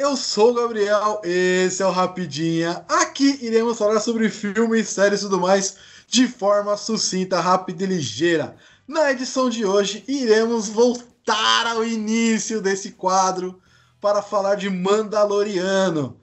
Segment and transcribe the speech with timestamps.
[0.00, 2.82] eu sou o Gabriel, esse é o Rapidinha.
[2.88, 5.76] Aqui iremos falar sobre filmes, séries e tudo mais
[6.08, 8.56] de forma sucinta, rápida e ligeira.
[8.88, 13.60] Na edição de hoje, iremos voltar ao início desse quadro
[14.00, 16.16] para falar de Mandaloriano,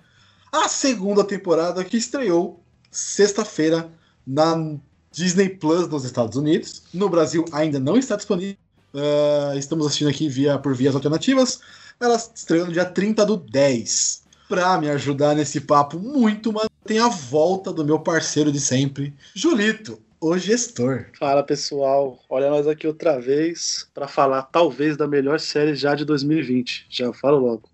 [0.51, 3.91] a segunda temporada que estreou sexta-feira
[4.25, 4.75] na
[5.11, 6.81] Disney Plus nos Estados Unidos.
[6.91, 8.57] No Brasil ainda não está disponível.
[8.91, 11.59] Uh, estamos assistindo aqui via, por vias alternativas.
[11.99, 14.23] Ela estreou no dia 30 do 10.
[14.47, 19.13] Pra me ajudar nesse papo muito, mas tem a volta do meu parceiro de sempre,
[19.33, 21.07] Julito, o gestor.
[21.19, 26.05] Fala pessoal, olha nós aqui outra vez para falar talvez da melhor série já de
[26.05, 26.85] 2020.
[26.89, 27.69] Já falo logo.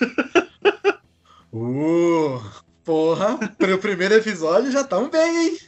[1.54, 2.42] uh,
[2.84, 5.58] porra, pro primeiro episódio já estamos bem, hein?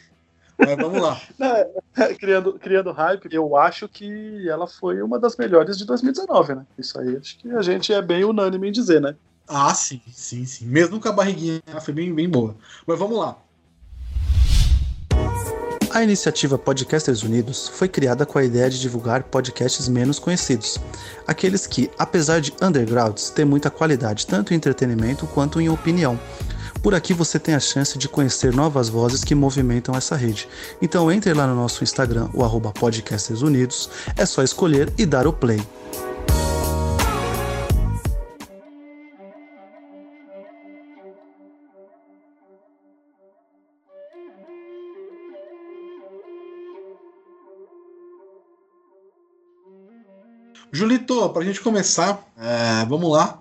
[0.60, 1.20] Mas vamos lá.
[1.98, 6.64] É, criando, criando hype, eu acho que ela foi uma das melhores de 2019, né?
[6.78, 9.16] Isso aí acho que a gente é bem unânime em dizer, né?
[9.48, 10.66] Ah, sim, sim, sim.
[10.66, 12.54] Mesmo com a barriguinha, ela foi bem, bem boa.
[12.86, 13.36] Mas vamos lá.
[15.92, 20.78] A iniciativa Podcasters Unidos foi criada com a ideia de divulgar podcasts menos conhecidos,
[21.26, 26.16] aqueles que, apesar de undergrounds, têm muita qualidade tanto em entretenimento quanto em opinião.
[26.82, 30.48] Por aqui você tem a chance de conhecer novas vozes que movimentam essa rede.
[30.80, 35.26] Então entre lá no nosso Instagram, o arroba Podcasters Unidos, é só escolher e dar
[35.26, 35.60] o play.
[50.72, 53.39] Julito, pra gente começar, é, vamos lá.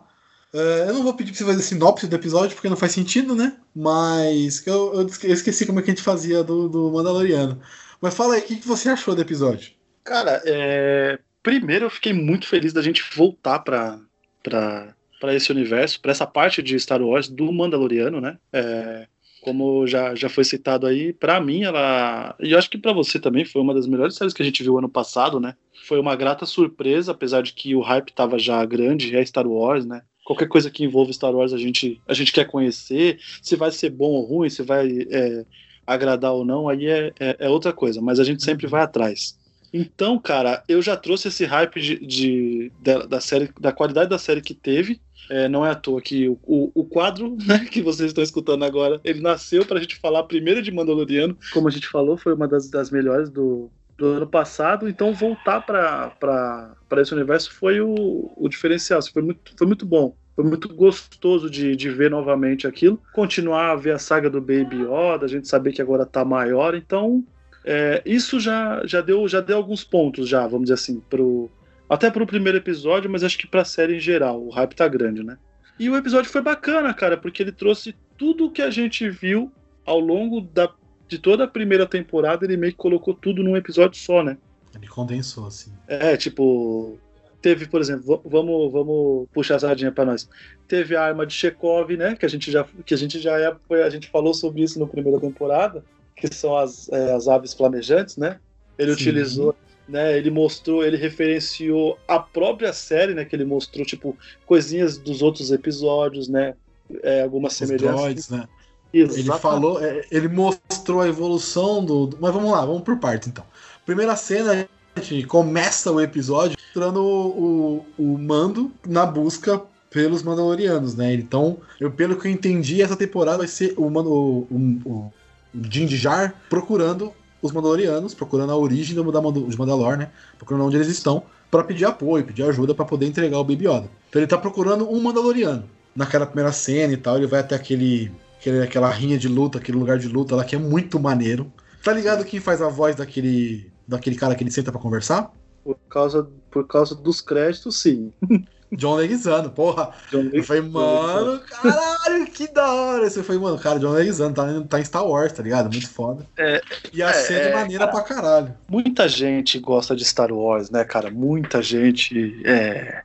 [0.53, 3.35] Uh, eu não vou pedir pra você fazer sinopse do episódio, porque não faz sentido,
[3.35, 3.55] né?
[3.75, 7.61] Mas eu, eu esqueci como é que a gente fazia do, do Mandaloriano.
[8.01, 9.71] Mas fala aí, o que, que você achou do episódio?
[10.03, 11.19] Cara, é...
[11.43, 13.99] primeiro eu fiquei muito feliz da gente voltar pra,
[14.41, 18.37] pra, pra esse universo, pra essa parte de Star Wars do Mandaloriano, né?
[18.51, 19.07] É...
[19.41, 22.35] Como já, já foi citado aí, para mim ela.
[22.41, 24.77] E acho que para você também foi uma das melhores séries que a gente viu
[24.77, 25.55] ano passado, né?
[25.87, 29.85] Foi uma grata surpresa, apesar de que o hype tava já grande, é Star Wars,
[29.85, 30.01] né?
[30.29, 33.17] Qualquer coisa que envolva Star Wars a gente, a gente quer conhecer.
[33.41, 35.43] Se vai ser bom ou ruim, se vai é,
[35.87, 37.99] agradar ou não, aí é, é, é, outra coisa.
[37.99, 39.35] Mas a gente sempre vai atrás.
[39.73, 44.19] Então, cara, eu já trouxe esse hype de, de da, da, série, da qualidade da
[44.19, 45.01] série que teve.
[45.31, 48.63] É, não é à toa que o, o, o quadro né, que vocês estão escutando
[48.63, 52.35] agora, ele nasceu para a gente falar primeiro de Mandaloriano, como a gente falou, foi
[52.35, 58.31] uma das, das melhores do, do ano passado, então voltar para esse universo foi o,
[58.35, 60.15] o diferencial, foi muito, foi muito bom.
[60.35, 62.97] Foi muito gostoso de, de ver novamente aquilo.
[63.11, 66.75] Continuar a ver a saga do Baby Yoda, a gente saber que agora tá maior,
[66.75, 67.25] então
[67.65, 71.51] é, isso já, já, deu, já deu alguns pontos, já, vamos dizer assim, pro,
[71.89, 74.41] até pro primeiro episódio, mas acho que pra série em geral.
[74.41, 75.37] O hype tá grande, né?
[75.77, 79.51] E o episódio foi bacana, cara, porque ele trouxe tudo que a gente viu
[79.85, 80.69] ao longo da
[81.09, 84.37] de toda a primeira temporada, ele meio que colocou tudo num episódio só, né?
[84.75, 85.71] Ele condensou, assim.
[85.87, 86.97] É, tipo.
[87.41, 90.29] Teve, por exemplo, vamos, vamos puxar a sardinha para nós.
[90.67, 92.15] Teve a arma de Chekhov, né?
[92.15, 94.77] Que a gente já, que a gente já é, foi, a gente falou sobre isso
[94.77, 95.83] na primeira temporada,
[96.15, 98.39] que são as, é, as aves flamejantes, né?
[98.77, 99.01] Ele Sim.
[99.01, 99.55] utilizou,
[99.87, 100.17] né?
[100.17, 103.23] Ele mostrou, ele referenciou a própria série, né?
[103.23, 106.55] Que ele mostrou tipo coisinhas dos outros episódios, né?
[107.01, 107.95] É, algumas Os semelhanças.
[107.95, 108.47] Droids, né?
[108.93, 109.29] Exatamente.
[109.29, 112.09] Ele falou, é, ele mostrou a evolução do.
[112.19, 113.43] Mas vamos lá, vamos por parte então.
[113.85, 120.21] Primeira cena, a gente começa o episódio mostrando o, o, o mando na busca pelos
[120.23, 121.13] Mandalorianos, né?
[121.13, 125.13] Então, eu, pelo que eu entendi, essa temporada vai ser o, o, o, o
[125.53, 127.11] Din Jar procurando
[127.41, 130.09] os Mandalorianos, procurando a origem do, da, de Mandalor, né?
[130.37, 133.89] Procurando onde eles estão, para pedir apoio, pedir ajuda para poder entregar o Baby Yoda.
[134.09, 135.63] Então ele tá procurando um Mandaloriano.
[135.95, 139.77] Naquela primeira cena e tal, ele vai até aquele aquele, aquela rinha de luta, aquele
[139.77, 141.51] lugar de luta lá que é muito maneiro.
[141.83, 145.31] Tá ligado quem faz a voz daquele, daquele cara que ele senta para conversar?
[145.63, 148.11] Por causa, por causa dos créditos, sim.
[148.71, 149.91] John Leguizano, porra.
[150.11, 153.09] John eu falei, mano, caralho, que da hora.
[153.09, 155.71] Você foi, mano, cara, John Leguizano tá, tá em Star Wars, tá ligado?
[155.71, 156.25] Muito foda.
[156.37, 156.61] É,
[156.93, 158.57] e a é, série é, maneira cara, pra caralho.
[158.69, 161.09] Muita gente gosta de Star Wars, né, cara?
[161.09, 163.01] Muita gente é,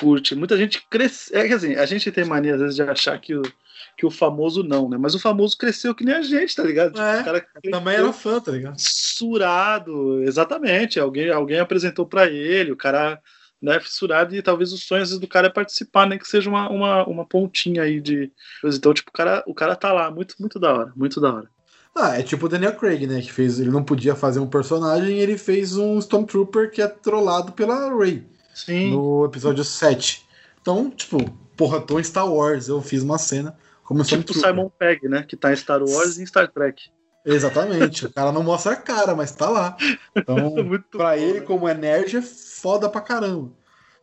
[0.00, 0.34] curte.
[0.34, 1.34] Muita gente cresce.
[1.36, 3.42] É que assim, a gente tem mania às vezes de achar que o
[3.98, 4.96] que o famoso não, né?
[4.96, 6.92] Mas o famoso cresceu que nem a gente, tá ligado?
[6.92, 8.80] Tipo, é, cara também era fã, tá ligado?
[8.80, 11.00] Fissurado, exatamente.
[11.00, 13.20] Alguém, alguém apresentou para ele, o cara
[13.60, 16.70] né, fissurado e talvez os sonhos do cara é participar, nem né, que seja uma,
[16.70, 18.30] uma, uma pontinha aí de
[18.64, 21.50] Então, tipo, o cara, o cara tá lá, muito, muito da hora, muito da hora.
[21.92, 23.20] Ah, é tipo o Daniel Craig, né?
[23.20, 23.58] Que fez.
[23.58, 28.24] Ele não podia fazer um personagem, ele fez um Stormtrooper que é trollado pela Rey.
[28.54, 28.92] Sim.
[28.92, 30.24] No episódio 7.
[30.60, 31.18] Então, tipo,
[31.56, 35.22] porra, tô em Star Wars, eu fiz uma cena como Tipo o Simon Pegg, né?
[35.22, 36.90] Que tá em Star Wars e em Star Trek.
[37.24, 38.04] Exatamente.
[38.04, 39.78] o cara não mostra a cara, mas tá lá.
[40.14, 40.36] Então,
[40.92, 41.46] pra bom, ele, né?
[41.46, 43.50] como é nerd, é foda pra caramba.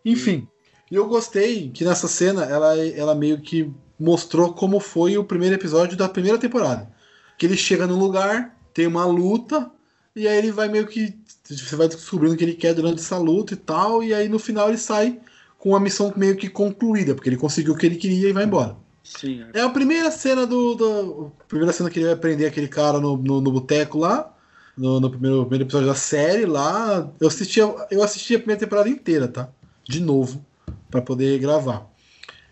[0.04, 0.48] Enfim,
[0.90, 5.54] e eu gostei que nessa cena ela, ela meio que mostrou como foi o primeiro
[5.54, 6.92] episódio da primeira temporada.
[7.38, 9.70] Que ele chega num lugar, tem uma luta,
[10.16, 11.16] e aí ele vai meio que.
[11.44, 14.40] Você vai descobrindo o que ele quer durante essa luta e tal, e aí no
[14.40, 15.20] final ele sai
[15.60, 18.46] com a missão meio que concluída, porque ele conseguiu o que ele queria e vai
[18.46, 18.84] embora.
[19.06, 19.46] Sim.
[19.54, 21.32] É, é a primeira cena do, do.
[21.40, 24.34] A primeira cena que ele vai prender aquele cara no, no, no boteco lá.
[24.76, 27.10] No, no primeiro, primeiro, episódio da série lá.
[27.20, 29.48] Eu assisti, eu assisti a primeira temporada inteira, tá?
[29.88, 30.44] De novo.
[30.90, 31.88] para poder gravar.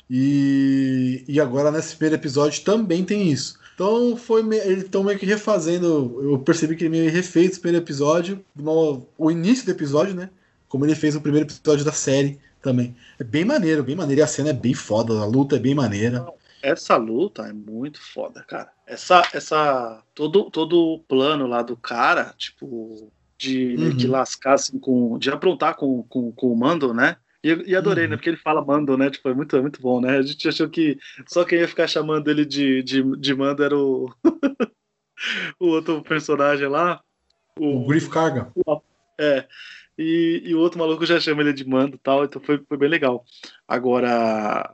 [0.09, 3.57] E, e agora nesse primeiro episódio também tem isso.
[3.73, 6.19] Então foi eles estão meio que refazendo.
[6.21, 10.29] Eu percebi que ele meio refez o primeiro episódio, no, o início do episódio, né?
[10.69, 12.95] Como ele fez o primeiro episódio da série também.
[13.19, 14.21] É bem maneiro, bem maneiro.
[14.21, 16.25] E a cena é bem foda, a luta é bem maneira.
[16.63, 18.71] Essa luta é muito foda, cara.
[18.88, 23.98] Essa, essa, todo, todo o plano lá do cara, tipo, de uhum.
[23.98, 27.18] que lascar assim com, de aprontar com, com, com o Mando, né?
[27.44, 28.06] E, e adorei, né?
[28.06, 28.12] uhum.
[28.12, 28.15] né?
[28.15, 29.10] Porque ele fala Mando, né?
[29.10, 30.18] Tipo, é muito, é muito bom, né?
[30.18, 33.77] A gente achou que só quem ia ficar chamando ele de, de, de Mando era
[33.77, 34.09] o,
[35.59, 37.01] o outro personagem lá.
[37.59, 38.50] O, o Griff Carga.
[38.56, 38.81] O,
[39.19, 39.45] é.
[39.98, 42.77] E, e, o outro maluco já chama ele de Mando e tal, então foi, foi
[42.77, 43.25] bem legal.
[43.68, 44.74] Agora,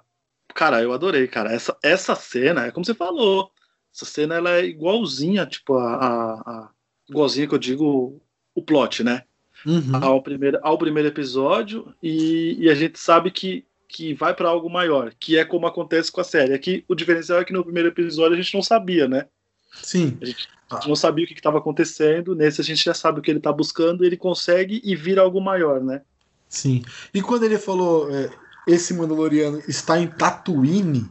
[0.60, 1.54] cara, eu adorei, cara.
[1.54, 3.50] Essa, essa cena, é como você falou,
[3.96, 6.70] essa cena ela é igualzinha, tipo, a, a, a
[7.10, 8.22] igualzinha que eu digo
[8.54, 9.24] o plot, né?
[9.66, 9.96] uhum.
[10.04, 14.70] ao, primeiro, ao primeiro episódio, e, e a gente sabe que, que vai para algo
[14.70, 16.54] maior, que é como acontece com a série.
[16.54, 19.28] Aqui o diferencial é que no primeiro episódio a gente não sabia, né?
[19.82, 20.18] Sim.
[20.22, 23.20] A gente, a gente não sabia o que estava acontecendo, nesse a gente já sabe
[23.20, 26.02] o que ele está buscando, ele consegue e vira algo maior, né?
[26.50, 26.84] Sim.
[27.14, 28.30] E quando ele falou é,
[28.70, 31.10] esse Mandaloriano está em Tatooine,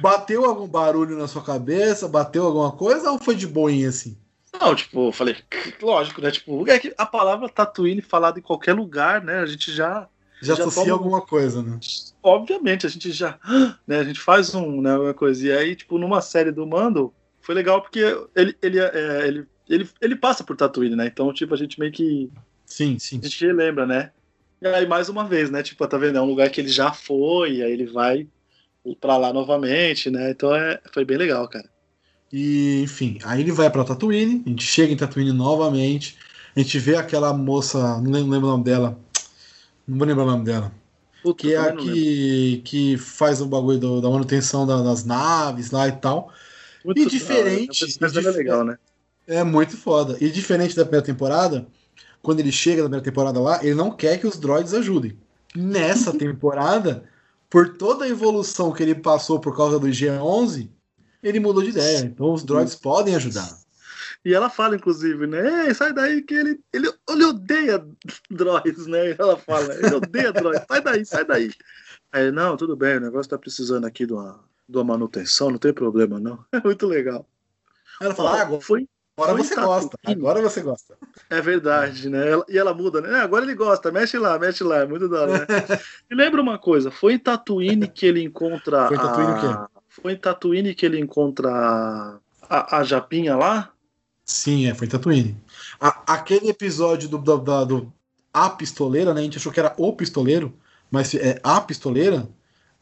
[0.00, 2.08] bateu algum barulho na sua cabeça?
[2.08, 4.18] Bateu alguma coisa ou foi de boinha assim?
[4.60, 5.36] Não, tipo, eu falei,
[5.80, 6.30] lógico, né?
[6.30, 9.38] Tipo, é que a palavra Tatooine falada em qualquer lugar, né?
[9.38, 10.08] A gente já.
[10.42, 10.94] Já, já associa toma...
[10.94, 11.78] alguma coisa, né?
[12.22, 13.38] Obviamente, a gente já.
[13.86, 15.46] Né, a gente faz um, né, uma coisa.
[15.46, 18.00] E aí, tipo, numa série do Mando, foi legal porque
[18.34, 21.06] ele, ele, é, ele, ele, ele passa por Tatooine, né?
[21.06, 22.30] Então, tipo, a gente meio que.
[22.64, 23.20] Sim, sim.
[23.22, 24.10] A gente lembra, né?
[24.60, 25.62] E aí, mais uma vez, né?
[25.62, 26.18] Tipo, tá vendo?
[26.18, 28.26] É um lugar que ele já foi, aí ele vai
[29.00, 30.30] pra lá novamente, né?
[30.30, 31.68] Então é, foi bem legal, cara.
[32.32, 36.16] E, enfim, aí ele vai para Tatooine, a gente chega em Tatooine novamente,
[36.54, 38.98] a gente vê aquela moça, não lembro, o nome dela,
[39.86, 40.72] não vou lembrar o nome dela,
[41.22, 45.70] Puta, que é a que, que faz o bagulho do, da manutenção da, das naves
[45.70, 46.32] lá e tal.
[46.84, 47.84] Muito e diferente.
[48.00, 48.76] É legal, né?
[49.26, 50.16] É muito foda.
[50.20, 51.66] E diferente da primeira temporada,
[52.22, 55.18] quando ele chega na primeira temporada lá, ele não quer que os droids ajudem.
[55.54, 57.04] Nessa temporada,
[57.48, 60.68] por toda a evolução que ele passou por causa do G11,
[61.22, 62.00] ele mudou de ideia.
[62.00, 63.48] Então os droids podem ajudar.
[64.24, 65.72] E ela fala, inclusive, né?
[65.72, 67.86] Sai daí que ele, ele, ele odeia
[68.28, 69.14] droids, né?
[69.16, 71.52] Ela fala, ele odeia droids, sai daí, sai daí.
[72.10, 75.58] Aí, não, tudo bem, o negócio tá precisando aqui de uma, de uma manutenção, não
[75.58, 76.44] tem problema, não.
[76.50, 77.24] É muito legal.
[78.00, 80.98] Ela fala, ah, agora, foi, agora você gosta, agora você gosta.
[81.30, 82.20] É verdade, né?
[82.48, 83.20] E ela muda, né?
[83.20, 85.46] Agora ele gosta, mexe lá, mexe lá, é muito da hora, né?
[86.10, 88.88] e lembra uma coisa, foi em Tatooine que ele encontra.
[88.88, 89.36] Foi em Tatooine a...
[89.36, 89.80] o quê?
[89.88, 93.72] Foi em Tatooine que ele encontra a, a Japinha lá?
[94.24, 95.36] Sim, é, foi em Tatooine.
[95.80, 97.92] A, aquele episódio do, do, do, do,
[98.32, 99.20] A Pistoleira, né?
[99.20, 100.52] A gente achou que era o pistoleiro,
[100.90, 102.28] mas é a pistoleira.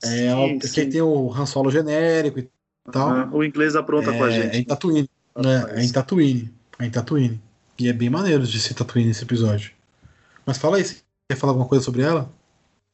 [0.02, 0.90] É, sim, é, sim.
[0.90, 2.48] tem o Han Solo genérico e
[2.90, 3.10] tal.
[3.10, 3.36] Uhum.
[3.38, 4.56] O inglês apronta é, com a gente.
[4.56, 5.08] É em Tatooine.
[5.36, 6.52] É, é, em Tatooine.
[6.78, 7.40] É em Tatooine.
[7.78, 9.72] E é bem maneiro de ser Tatooine esse episódio.
[10.46, 12.30] Mas fala aí, você quer falar alguma coisa sobre ela?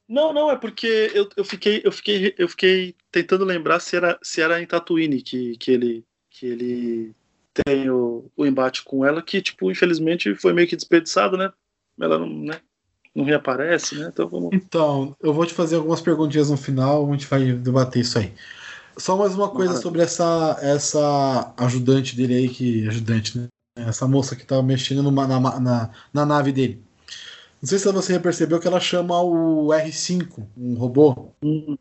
[0.09, 4.18] Não, não, é porque eu, eu, fiquei, eu, fiquei, eu fiquei tentando lembrar se era,
[4.23, 7.14] se era em Tatooine que, que, ele, que ele
[7.52, 11.52] tem o, o embate com ela, que, tipo, infelizmente foi meio que desperdiçado, né?
[12.00, 12.61] Ela não, né?
[13.14, 14.11] não reaparece, né?
[14.12, 14.50] Então vamos.
[14.52, 18.32] Então, eu vou te fazer algumas perguntinhas no final, a gente vai debater isso aí.
[18.97, 22.87] Só mais uma coisa sobre essa, essa ajudante dele aí, que.
[22.88, 23.49] Ajudante, né?
[23.76, 26.82] Essa moça que tá mexendo numa, na, na, na nave dele.
[27.62, 31.32] Não sei se você percebeu que ela chama o R5, um robô.
[31.42, 31.76] Uhum.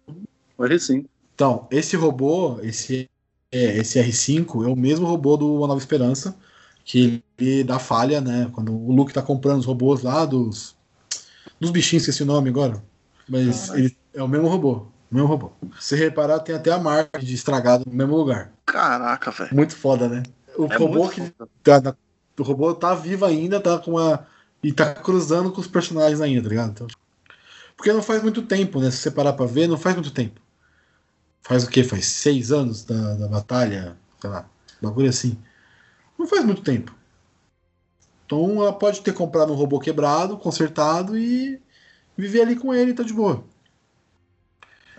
[0.57, 1.05] O R5.
[1.33, 3.09] Então, esse robô, esse,
[3.51, 6.35] é, esse R5, é o mesmo robô do Uma Nova Esperança,
[6.83, 8.49] que ele dá falha, né?
[8.51, 10.75] Quando o Luke tá comprando os robôs lá dos.
[11.59, 12.81] Dos bichinhos, esqueci o nome agora.
[13.27, 14.87] Mas ele é o mesmo robô.
[15.11, 15.51] Mesmo robô.
[15.79, 18.51] Se reparar, tem até a marca de estragado no mesmo lugar.
[18.65, 19.55] Caraca, velho.
[19.55, 20.23] Muito foda, né?
[20.55, 21.21] O é robô que.
[21.63, 21.95] Tá,
[22.37, 24.27] o robô tá vivo ainda, tá com uma
[24.61, 26.71] e tá cruzando com os personagens ainda, tá ligado?
[26.71, 26.87] Então,
[27.75, 28.91] porque não faz muito tempo, né?
[28.91, 30.39] Se você parar pra ver, não faz muito tempo.
[31.41, 31.83] Faz o quê?
[31.83, 33.97] Faz seis anos da, da batalha?
[34.19, 34.45] Sei lá,
[34.81, 35.37] bagulho assim.
[36.17, 36.93] Não faz muito tempo.
[38.25, 41.59] Então ela pode ter comprado um robô quebrado, consertado e
[42.15, 43.43] viver ali com ele, tá de boa.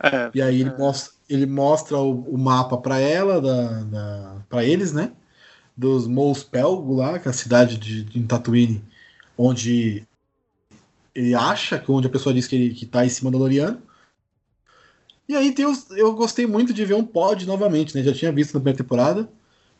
[0.02, 0.78] É, e aí ele é.
[0.78, 5.12] mostra, ele mostra o, o mapa para ela, da, da para eles, né?
[5.76, 8.82] Dos Mospelgo lá, que é a cidade de, de Tatooine,
[9.36, 10.06] onde
[11.14, 13.80] ele acha que onde a pessoa diz que ele que tá em cima do Loriano.
[15.28, 18.02] E aí tem os, eu gostei muito de ver um pod novamente, né?
[18.02, 19.28] Já tinha visto na primeira temporada.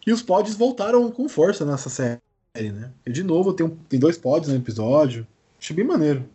[0.07, 2.21] E os pods voltaram com força nessa série,
[2.55, 2.91] né?
[3.05, 5.27] E de novo tem, um, tem dois pods no episódio.
[5.59, 6.29] Achei bem maneiro.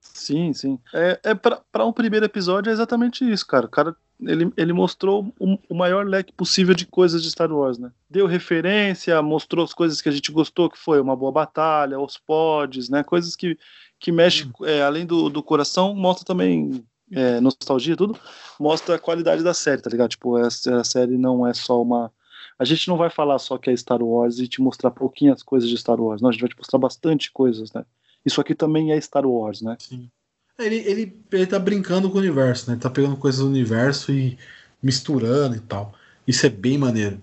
[0.00, 0.78] Sim, sim.
[0.94, 3.66] É, é para um primeiro episódio é exatamente isso, cara.
[3.66, 7.78] O cara ele, ele mostrou o, o, maior leque possível de coisas de Star Wars,
[7.78, 7.90] né?
[8.08, 12.18] Deu referência, mostrou as coisas que a gente gostou, que foi uma boa batalha, os
[12.18, 13.02] pods, né?
[13.02, 13.58] Coisas que,
[13.98, 14.66] que mexe, hum.
[14.66, 18.18] é, além do, do coração, mostra também é, nostalgia tudo,
[18.58, 20.10] mostra a qualidade da série, tá ligado?
[20.10, 22.12] Tipo, essa a série não é só uma.
[22.58, 25.68] A gente não vai falar só que é Star Wars e te mostrar pouquinhas coisas
[25.68, 27.84] de Star Wars, não, a gente vai te mostrar bastante coisas, né?
[28.24, 29.76] Isso aqui também é Star Wars, né?
[29.78, 30.10] Sim.
[30.58, 32.74] Ele, ele, ele tá brincando com o universo, né?
[32.74, 34.38] Ele tá pegando coisas do universo e
[34.82, 35.94] misturando e tal.
[36.26, 37.22] Isso é bem maneiro.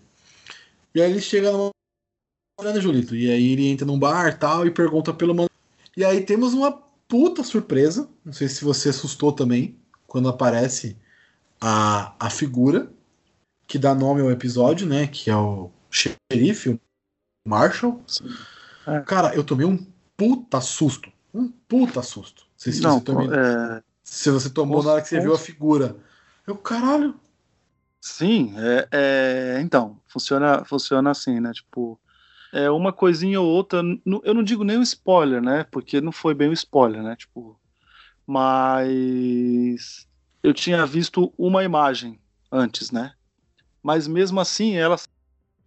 [0.94, 1.72] E aí ele chega numa.
[2.62, 3.16] Né, Julito?
[3.16, 5.50] E aí ele entra num bar tal e pergunta pelo mano.
[5.96, 6.72] E aí temos uma
[7.08, 8.10] puta surpresa.
[8.26, 9.78] Não sei se você assustou também.
[10.08, 10.98] Quando aparece
[11.62, 12.92] a, a figura
[13.68, 15.06] que dá nome ao episódio, né?
[15.06, 16.80] Que é o xerife, o
[17.48, 18.02] Marshall.
[18.88, 19.02] É.
[19.02, 19.86] Cara, eu tomei um
[20.18, 21.12] puta susto.
[21.34, 22.48] Um puta susto.
[22.58, 23.34] Sei se Não, você tomou.
[23.34, 23.84] É...
[24.04, 25.96] Se você tomou na hora que você viu a figura.
[26.46, 27.14] Eu, caralho.
[28.02, 31.52] Sim, é, é, então, funciona, funciona assim, né?
[31.52, 32.00] Tipo,
[32.54, 33.82] é uma coisinha ou outra.
[34.24, 35.66] Eu não digo nem o spoiler, né?
[35.70, 37.16] Porque não foi bem o spoiler, né?
[37.16, 37.60] Tipo,
[38.26, 40.08] mas
[40.42, 42.20] eu tinha visto uma imagem
[42.52, 43.14] antes, né?
[43.84, 44.98] Mas mesmo assim, ela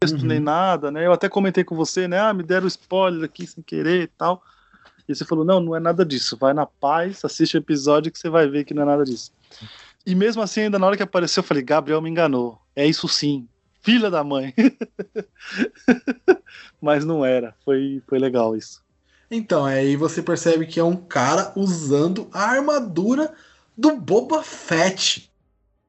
[0.00, 0.28] texto uhum.
[0.28, 1.06] nem nada, né?
[1.06, 2.18] Eu até comentei com você, né?
[2.18, 4.42] Ah, me deram spoiler aqui sem querer e tal.
[5.06, 6.38] E você falou: não, não é nada disso.
[6.38, 9.30] Vai na paz, assiste o episódio que você vai ver que não é nada disso.
[10.06, 12.58] E mesmo assim, ainda na hora que apareceu, eu falei: Gabriel me enganou.
[12.74, 13.46] É isso sim.
[13.82, 14.54] Filha da mãe.
[16.80, 17.54] Mas não era.
[17.62, 18.82] Foi, foi legal isso.
[19.30, 23.34] Então, aí você percebe que é um cara usando a armadura
[23.76, 25.30] do Boba Fett.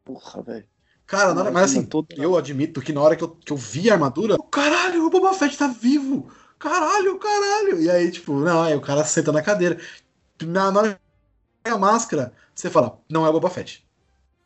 [0.03, 0.70] Porra, velho.
[1.11, 3.95] Cara, hora, mas assim, eu admito que na hora que eu, que eu vi a
[3.95, 6.31] armadura, caralho, o Boba Fett tá vivo!
[6.57, 7.81] Caralho, caralho!
[7.81, 9.77] E aí, tipo, não, aí o cara senta na cadeira.
[10.41, 11.01] Na, na hora
[11.61, 13.85] que a máscara, você fala, não é o Boba Fett.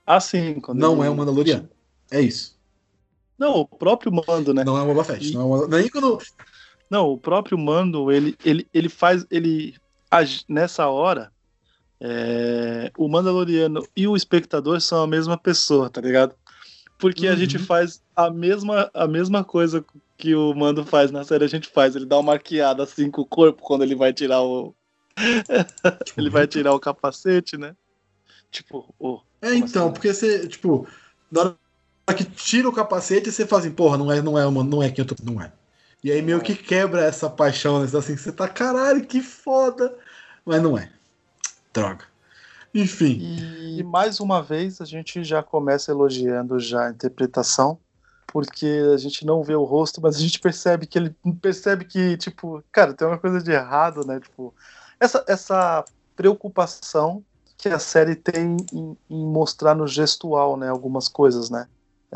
[0.07, 0.59] Ah, sim.
[0.69, 1.07] não ele...
[1.07, 1.69] é o Mandaloriano.
[2.09, 2.57] É isso.
[3.37, 4.63] Não, o próprio Mando, né?
[4.63, 5.29] Não é o Boba Fett.
[5.29, 5.35] E...
[5.35, 5.67] Não, é o...
[5.67, 6.17] Nem quando...
[6.89, 9.23] não, o próprio Mando, ele, ele, ele faz.
[9.29, 9.75] Ele.
[10.49, 11.31] Nessa hora,
[12.01, 12.91] é...
[12.97, 16.33] o Mandaloriano e o espectador são a mesma pessoa, tá ligado?
[16.97, 17.33] Porque uhum.
[17.33, 17.65] a gente uhum.
[17.65, 19.83] faz a mesma, a mesma coisa
[20.17, 21.95] que o Mando faz na série, a gente faz.
[21.95, 24.73] Ele dá uma maquiada assim com o corpo quando ele vai tirar o.
[26.17, 27.75] ele vai tirar o capacete, né?
[28.51, 29.93] Tipo, oh, É, então, assim?
[29.93, 30.87] porque você, tipo,
[31.31, 34.63] na hora que tira o capacete, você fala assim, porra, não é, não é, uma,
[34.63, 35.15] não é quem eu tô.
[35.23, 35.51] Não é.
[36.03, 37.85] E aí meio que quebra essa paixão, né?
[37.97, 39.93] Assim, você tá, caralho, que foda.
[40.45, 40.91] Mas não é.
[41.73, 42.05] Droga.
[42.75, 43.17] Enfim.
[43.21, 47.79] E, e, mais uma vez a gente já começa elogiando já a interpretação,
[48.27, 52.17] porque a gente não vê o rosto, mas a gente percebe que ele percebe que,
[52.17, 54.19] tipo, cara, tem uma coisa de errado, né?
[54.19, 54.53] Tipo,
[54.99, 55.85] essa, essa
[56.17, 57.23] preocupação
[57.57, 60.67] que a série tem em, em mostrar no gestual, né?
[60.67, 61.67] Algumas coisas, né?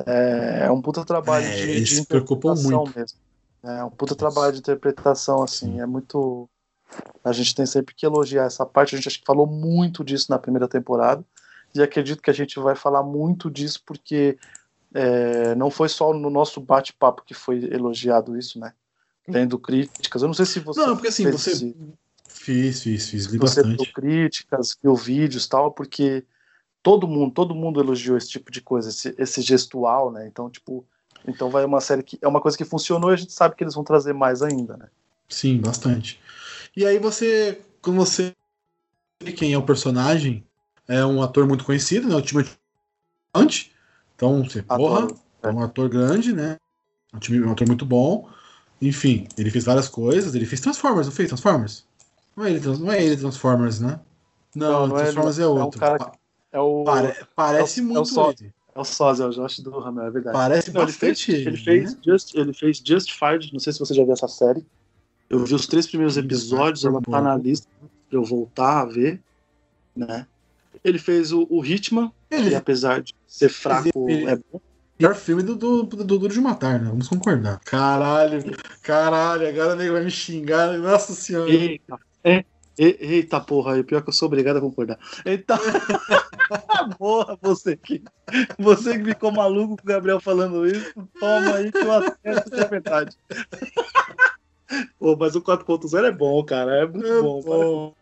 [0.06, 3.18] É, é um puta trabalho é, de, de interpretação mesmo.
[3.64, 6.50] É um puta trabalho de interpretação, assim, é muito
[7.24, 8.96] a gente tem sempre que elogiar essa parte.
[8.96, 11.24] A gente acho que falou muito disso na primeira temporada.
[11.74, 14.38] E acredito que a gente vai falar muito disso porque
[14.94, 18.74] é, não foi só no nosso bate-papo que foi elogiado isso, né?
[19.28, 20.22] Lendo críticas.
[20.22, 20.80] Eu não sei se você.
[20.80, 21.52] Não, porque assim, você.
[21.52, 21.76] Esse...
[22.28, 23.26] Fiz, fiz, fiz.
[23.26, 23.94] Li você bastante.
[23.94, 26.26] Críticas, viu vídeos tal, porque
[26.82, 30.28] todo mundo, todo mundo elogiou esse tipo de coisa, esse, esse gestual, né?
[30.28, 30.86] Então, tipo,
[31.28, 33.64] então vai uma série que é uma coisa que funcionou e a gente sabe que
[33.64, 34.88] eles vão trazer mais ainda, né?
[35.28, 36.20] Sim, bastante.
[36.76, 38.34] E aí você, quando você
[39.36, 40.46] quem é o personagem,
[40.88, 42.16] é um ator muito conhecido, né?
[42.16, 42.58] O Timothy
[44.16, 45.08] Então, você, porra,
[45.44, 46.58] é um ator grande, né?
[47.14, 48.30] Um, time, um ator muito bom.
[48.82, 50.34] Enfim, ele fez várias coisas.
[50.36, 51.86] Ele fez Transformers, não fez Transformers?
[52.36, 54.00] Não é ele, não é ele Transformers, né?
[54.56, 55.84] Não, não, não é Transformers é, é outro.
[55.84, 56.12] É, cara,
[56.52, 58.54] é o, Pare, parece é o, muito é o só, ele.
[58.74, 60.38] É o sósia, é o Josh Durham, é verdade.
[60.38, 62.00] Parece não, bastante ele fez, ele, fez né?
[62.06, 64.66] Just, ele fez Justified, não sei se você já viu essa série.
[65.30, 67.68] Eu vi os três primeiros episódios, ela tá na lista
[68.10, 69.22] pra eu voltar a ver,
[69.96, 70.26] né?
[70.84, 74.60] Ele fez o, o Hitman, Ele que apesar de ser fraco, ele- é bom.
[75.00, 76.90] Melhor filme do, do, do, do Duro de Matar, né?
[76.90, 77.60] Vamos concordar.
[77.64, 78.44] Caralho,
[78.82, 80.78] caralho, agora o nego vai me xingar.
[80.78, 81.50] Nossa senhora.
[81.50, 82.44] Eita, é,
[82.78, 85.00] e- eita porra, aí, pior que eu sou obrigado a concordar.
[85.26, 85.58] Eita,
[87.00, 88.04] porra, você que,
[88.58, 92.60] você que ficou maluco com o Gabriel falando isso, toma aí que eu acerto que
[92.60, 93.18] é verdade.
[95.00, 97.42] Pô, mas o 4.0 é bom, cara, é muito É bom.
[97.42, 97.94] bom.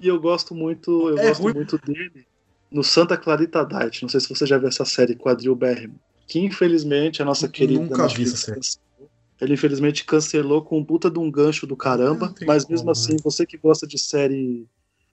[0.00, 1.54] E eu gosto muito, eu É gosto ruim.
[1.54, 2.26] muito dele
[2.70, 4.02] no Santa Clarita Diet.
[4.02, 5.98] Não sei se você já viu essa série Quadril Berrimo.
[6.26, 8.60] Que infelizmente a nossa querida Nunca vi essa série.
[9.40, 12.34] Ele infelizmente cancelou com um puta de um gancho do caramba.
[12.46, 13.18] Mas mesmo como, assim, né?
[13.22, 14.66] você que gosta de série.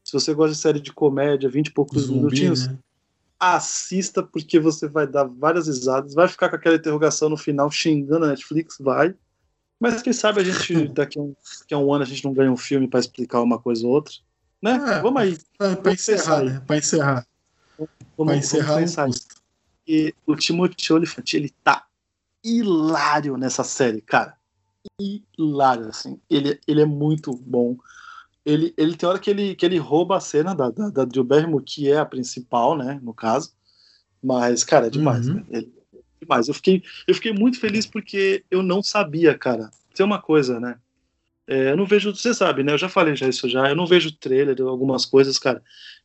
[0.03, 2.77] Se você gosta de série de comédia, 20 e poucos Zumbi, minutinhos, né?
[3.39, 8.25] assista, porque você vai dar várias risadas, vai ficar com aquela interrogação no final, xingando
[8.25, 9.13] a Netflix, vai.
[9.81, 12.31] Mas quem sabe a gente, daqui a um, daqui a um ano, a gente não
[12.33, 14.13] ganha um filme pra explicar uma coisa ou outra.
[14.61, 14.73] Né?
[14.73, 15.01] É.
[15.01, 15.33] Vamos aí.
[15.59, 16.61] É, pra Vamos encerrar, né?
[16.67, 17.27] Pra encerrar.
[18.15, 19.07] Pra encerrar vamos pensar.
[19.07, 19.35] custa.
[19.87, 20.35] E o
[20.93, 21.87] Olyphant, ele tá
[22.43, 24.37] hilário nessa série, cara.
[25.37, 26.19] Hilário, assim.
[26.29, 27.75] Ele, ele é muito bom.
[28.45, 31.23] Ele, ele tem hora que ele, que ele rouba a cena da, da, da Drew
[31.23, 33.51] Barrymore, que é a principal, né, no caso.
[34.23, 35.35] Mas, cara, é demais, Uhum.
[35.35, 35.45] né?
[35.49, 35.80] Ele-
[36.21, 36.47] demais.
[36.47, 39.71] Eu fiquei, eu fiquei muito feliz porque eu não sabia, cara.
[39.93, 40.77] Tem uma coisa, né?
[41.47, 42.71] É, eu não vejo, você sabe, né?
[42.73, 43.69] Eu já falei já isso já.
[43.69, 45.61] Eu não vejo trailer de algumas coisas, cara.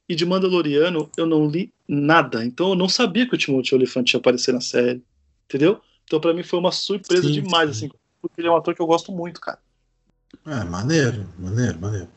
[0.09, 2.45] E de Mandaloriano eu não li nada.
[2.45, 5.03] Então eu não sabia que o Timothy Olyphant ia aparecer na série.
[5.45, 5.81] Entendeu?
[6.05, 7.87] Então pra mim foi uma surpresa Sim, demais, sim.
[7.87, 7.97] assim.
[8.21, 9.59] Porque ele é um ator que eu gosto muito, cara.
[10.45, 12.09] É, maneiro, maneiro, maneiro.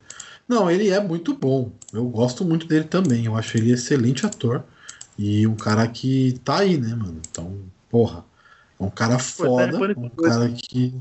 [0.48, 1.72] Não, ele é muito bom.
[1.94, 3.26] Eu gosto muito dele também.
[3.26, 4.64] Eu acho ele excelente ator.
[5.18, 7.22] E um cara que tá aí, né, mano?
[7.30, 8.26] Então, porra.
[8.80, 9.78] É um cara foda.
[9.78, 11.00] Pânico Um cara que.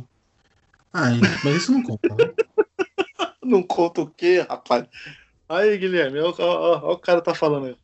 [0.93, 1.11] Ah,
[1.45, 2.33] mas isso não conta, né?
[3.41, 4.87] Não conta o quê, rapaz?
[5.49, 6.35] Aí, Guilherme, olha
[6.93, 7.77] o cara tá falando aí.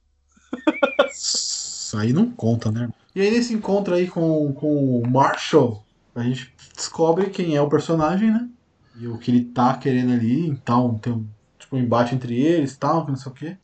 [1.10, 2.90] Isso aí não conta, né?
[3.14, 5.82] E aí nesse encontro aí com, com o Marshall,
[6.14, 8.48] a gente descobre quem é o personagem, né?
[8.96, 11.26] E o que ele tá querendo ali, então tem um,
[11.58, 13.56] tipo, um embate entre eles e tal, que não sei o quê.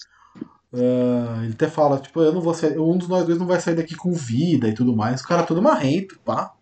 [0.73, 3.61] Ah, ele até fala, tipo, eu não vou sair, um dos nós dois não vai
[3.61, 5.21] sair daqui com vida e tudo mais.
[5.21, 6.53] O cara é todo marrento, pá.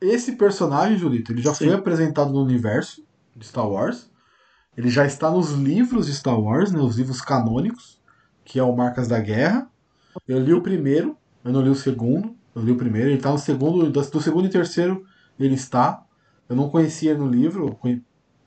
[0.00, 1.66] Esse personagem, Julito, ele já Sim.
[1.66, 4.10] foi apresentado no universo de Star Wars.
[4.76, 8.00] Ele já está nos livros de Star Wars, né, os livros canônicos,
[8.44, 9.70] que é o Marcas da Guerra.
[10.26, 12.36] Eu li o primeiro, eu não li o segundo.
[12.54, 15.04] Eu li o primeiro, ele está no segundo, do do segundo e terceiro
[15.38, 16.04] ele está.
[16.48, 17.76] Eu não conhecia no livro,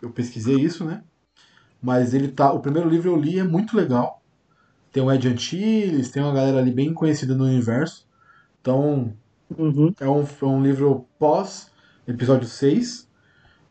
[0.02, 1.04] eu pesquisei isso, né?
[1.82, 2.52] Mas ele tá.
[2.54, 4.22] O primeiro livro eu li, é muito legal.
[4.92, 8.08] Tem o Ed Antilles, tem uma galera ali bem conhecida no universo.
[8.62, 9.14] Então,
[9.58, 9.94] Uhum.
[10.00, 11.72] é um, é um livro pós
[12.08, 13.08] episódio 6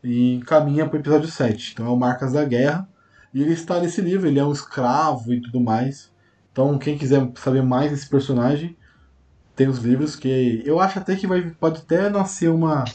[0.03, 1.73] e caminha para o episódio 7.
[1.73, 2.87] Então é o Marcas da Guerra.
[3.33, 6.11] E ele está nesse livro, ele é um escravo e tudo mais.
[6.51, 8.75] Então quem quiser saber mais desse personagem,
[9.55, 12.85] tem os livros que eu acho até que vai, pode até nascer uma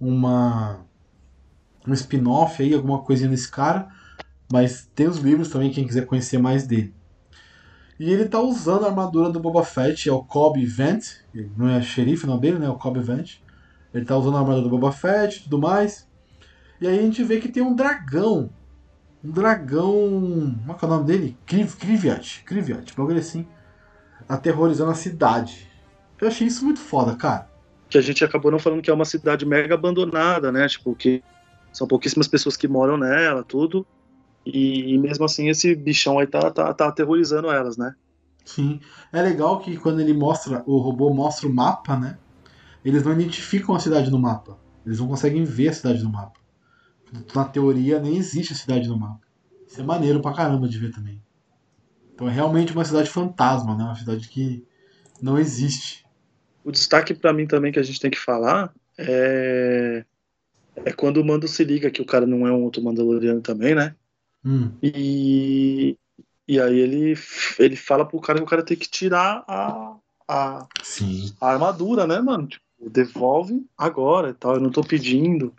[0.00, 0.80] uma
[1.86, 3.88] um spin-off aí, alguma coisinha desse cara,
[4.52, 6.94] mas tem os livros também quem quiser conhecer mais dele.
[7.98, 11.06] E ele tá usando a armadura do Boba Fett, é o Cobb Vent,
[11.56, 12.66] não é xerife não dele, né?
[12.66, 13.38] É o Cobb Vent.
[13.94, 16.06] Ele tá usando a armadura do Boba Fett e tudo mais.
[16.80, 18.50] E aí a gente vê que tem um dragão.
[19.24, 20.54] Um dragão.
[20.66, 21.36] Como é é o nome dele?
[21.46, 22.42] Kriv, Kriviat.
[22.44, 23.46] Kriviat, bagulho assim.
[24.28, 25.66] Aterrorizando a cidade.
[26.20, 27.48] Eu achei isso muito foda, cara.
[27.88, 30.68] Que a gente acabou não falando que é uma cidade mega abandonada, né?
[30.68, 31.22] Tipo, que
[31.72, 33.86] são pouquíssimas pessoas que moram nela, tudo.
[34.46, 37.94] E, e mesmo assim esse bichão aí tá, tá, tá aterrorizando elas, né?
[38.44, 38.80] Sim.
[39.12, 42.16] É legal que quando ele mostra, o robô mostra o mapa, né?
[42.84, 44.56] Eles não identificam a cidade no mapa.
[44.86, 46.38] Eles não conseguem ver a cidade no mapa.
[47.34, 49.26] Na teoria, nem existe a cidade no mapa.
[49.66, 51.20] Isso é maneiro pra caramba de ver também.
[52.14, 53.82] Então é realmente uma cidade fantasma, né?
[53.82, 54.64] Uma cidade que
[55.20, 56.06] não existe.
[56.64, 60.04] O destaque pra mim também que a gente tem que falar é
[60.84, 63.74] é quando o Mando se liga que o cara não é um outro Mandaloriano também,
[63.74, 63.94] né?
[64.46, 65.98] Hum, E,
[66.46, 67.18] e aí ele,
[67.58, 69.96] ele fala pro cara que o cara tem que tirar a,
[70.28, 70.66] a,
[71.40, 72.46] a armadura, né, mano?
[72.46, 74.54] Tipo, devolve agora e tal.
[74.54, 75.52] Eu não tô pedindo.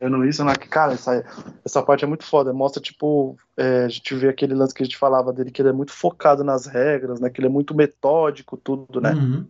[0.00, 0.54] Eu não isso, não.
[0.54, 1.22] Cara, essa,
[1.62, 2.54] essa parte é muito foda.
[2.54, 5.68] Mostra, tipo, é, a gente vê aquele lance que a gente falava dele, que ele
[5.68, 7.28] é muito focado nas regras, né?
[7.28, 9.12] Que ele é muito metódico, tudo, né?
[9.12, 9.46] Uhum.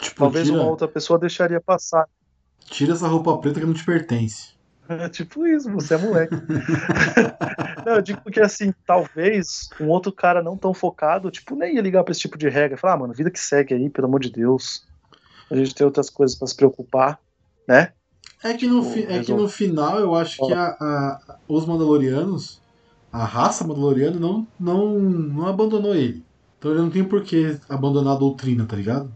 [0.00, 2.08] Tipo, Talvez tira, uma outra pessoa deixaria passar.
[2.70, 4.56] tira essa roupa preta que não te pertence.
[4.88, 6.34] É tipo isso, você é moleque.
[7.84, 11.82] não, eu digo porque assim, talvez um outro cara não tão focado, tipo, nem ia
[11.82, 12.76] ligar pra esse tipo de regra.
[12.76, 14.84] Falar, ah, mano, vida que segue aí, pelo amor de Deus.
[15.50, 17.18] A gente tem outras coisas pra se preocupar,
[17.66, 17.92] né?
[18.42, 22.60] É que no, fi- é que no final eu acho que a, a- os Mandalorianos,
[23.12, 26.22] a raça Mandaloriana, não, não, não abandonou ele.
[26.58, 29.10] Então ele não tem por que abandonar a doutrina, tá ligado?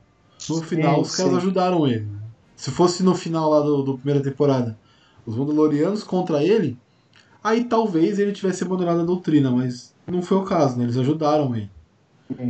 [0.49, 1.39] No final, os caras sim.
[1.39, 2.09] ajudaram ele.
[2.57, 4.77] Se fosse no final lá do, do primeira temporada,
[5.27, 6.77] os Mandalorianos contra ele,
[7.43, 10.85] aí talvez ele tivesse abandonado a doutrina, mas não foi o caso, né?
[10.85, 11.71] Eles ajudaram ele.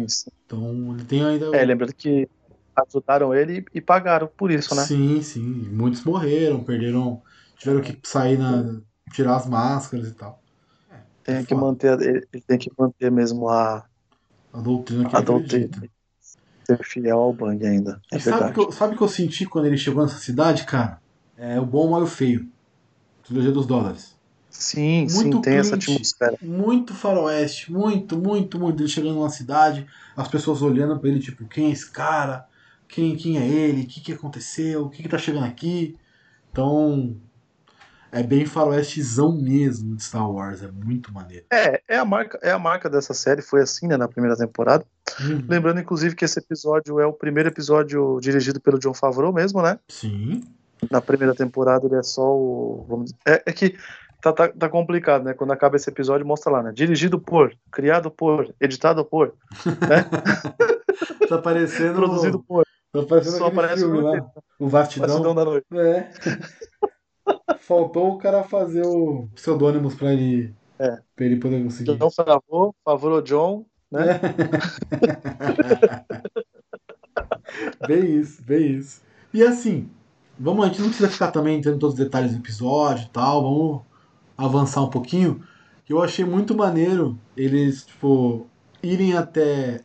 [0.05, 0.31] Isso.
[0.47, 1.57] Então ele tem ainda.
[1.57, 2.29] É, lembrando que
[2.75, 4.83] ajudaram ele e pagaram por isso, né?
[4.83, 5.69] Sim, sim.
[5.71, 7.21] Muitos morreram, perderam.
[7.57, 8.81] Tiveram que sair na.
[9.13, 10.43] tirar as máscaras e tal.
[11.25, 11.61] Tem é que foda.
[11.61, 13.85] manter, ele tem que manter mesmo a,
[14.53, 15.67] A doutrina que a ele doutrina.
[15.67, 15.93] acredita.
[16.65, 18.01] Ser fiel ao Bang ainda.
[18.11, 21.01] É sabe que, eu, sabe o que eu senti quando ele chegou nessa cidade, cara?
[21.37, 22.49] É o bom, o mal e o feio.
[23.25, 24.17] Trilogia dos dólares.
[24.53, 26.37] Sim, Muito sim, tem essa atmosfera.
[26.43, 28.83] Muito faroeste, muito, muito, muito.
[28.83, 32.47] Ele chegando numa cidade, as pessoas olhando pra ele, tipo, quem é esse cara?
[32.87, 33.83] Quem, quem é ele?
[33.83, 34.85] O que, que aconteceu?
[34.85, 35.97] O que, que tá chegando aqui?
[36.51, 37.17] Então,
[38.13, 40.63] é bem faroestezão mesmo de Star Wars.
[40.63, 41.47] É muito maneiro.
[41.51, 44.85] É, é a marca, é a marca dessa série, foi assim, né, na primeira temporada.
[45.19, 45.47] Uhum.
[45.49, 49.79] Lembrando, inclusive, que esse episódio é o primeiro episódio dirigido pelo John Favreau mesmo, né?
[49.89, 50.43] Sim.
[50.91, 52.85] Na primeira temporada ele é só o.
[52.89, 53.77] Vamos dizer, é, é que
[54.23, 55.35] tá, tá, tá complicado, né?
[55.35, 56.73] Quando acaba esse episódio, mostra lá, né?
[56.73, 59.35] Dirigido por, criado por, editado por,
[61.29, 61.95] Tá parecendo.
[61.95, 62.65] produzido por.
[62.93, 64.31] Tá parecendo Só aparece filme o lá.
[64.59, 65.09] O Vastidão.
[65.09, 65.67] Bastidão da noite.
[65.75, 66.11] É.
[67.59, 70.99] Faltou o cara fazer o pseudônimos pra ele, É.
[71.17, 71.97] pra ele poder conseguir.
[71.97, 74.21] John Favreau, Favreau John, né?
[77.87, 79.03] bem isso, bem isso.
[79.33, 79.89] E assim,
[80.39, 83.11] vamos, a gente não precisa ficar também entrando em todos os detalhes do episódio e
[83.11, 83.83] tal, vamos
[84.47, 85.41] avançar um pouquinho.
[85.89, 88.47] Eu achei muito maneiro eles, tipo,
[88.83, 89.83] irem até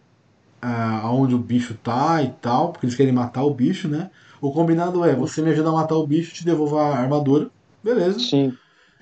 [0.61, 4.09] ah, aonde o bicho tá e tal, porque eles querem matar o bicho, né?
[4.39, 7.49] O combinado é, você me ajuda a matar o bicho, te devolvo a armadura.
[7.83, 8.19] Beleza.
[8.19, 8.53] Sim.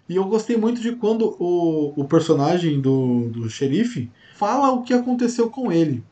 [0.07, 4.93] E eu gostei muito de quando o, o personagem do, do xerife fala o que
[4.93, 6.03] aconteceu com ele.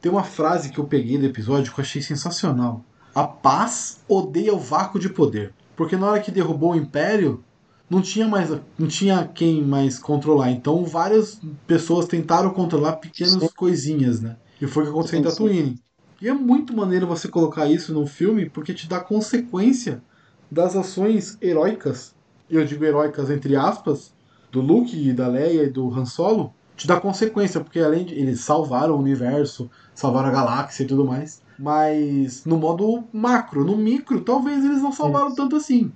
[0.00, 2.82] Tem uma frase que eu peguei do episódio que eu achei sensacional.
[3.14, 5.52] A paz odeia o vácuo de poder.
[5.76, 7.44] Porque na hora que derrubou o Império,
[7.92, 10.50] não tinha mais não tinha quem mais controlar.
[10.50, 13.48] Então várias pessoas tentaram controlar pequenas Sim.
[13.54, 14.36] coisinhas, né?
[14.58, 15.36] E foi o que aconteceu em Sim, sim.
[15.36, 15.82] Tatooine.
[16.22, 20.02] E é muito maneiro você colocar isso no filme porque te dá consequência
[20.50, 22.14] das ações heróicas.
[22.48, 24.14] Eu digo heróicas entre aspas,
[24.50, 28.14] do Luke e da Leia e do Han Solo, te dá consequência, porque além de
[28.14, 33.76] eles salvaram o universo, salvaram a galáxia e tudo mais, mas no modo macro, no
[33.76, 35.36] micro, talvez eles não salvaram Isso.
[35.36, 35.92] tanto assim.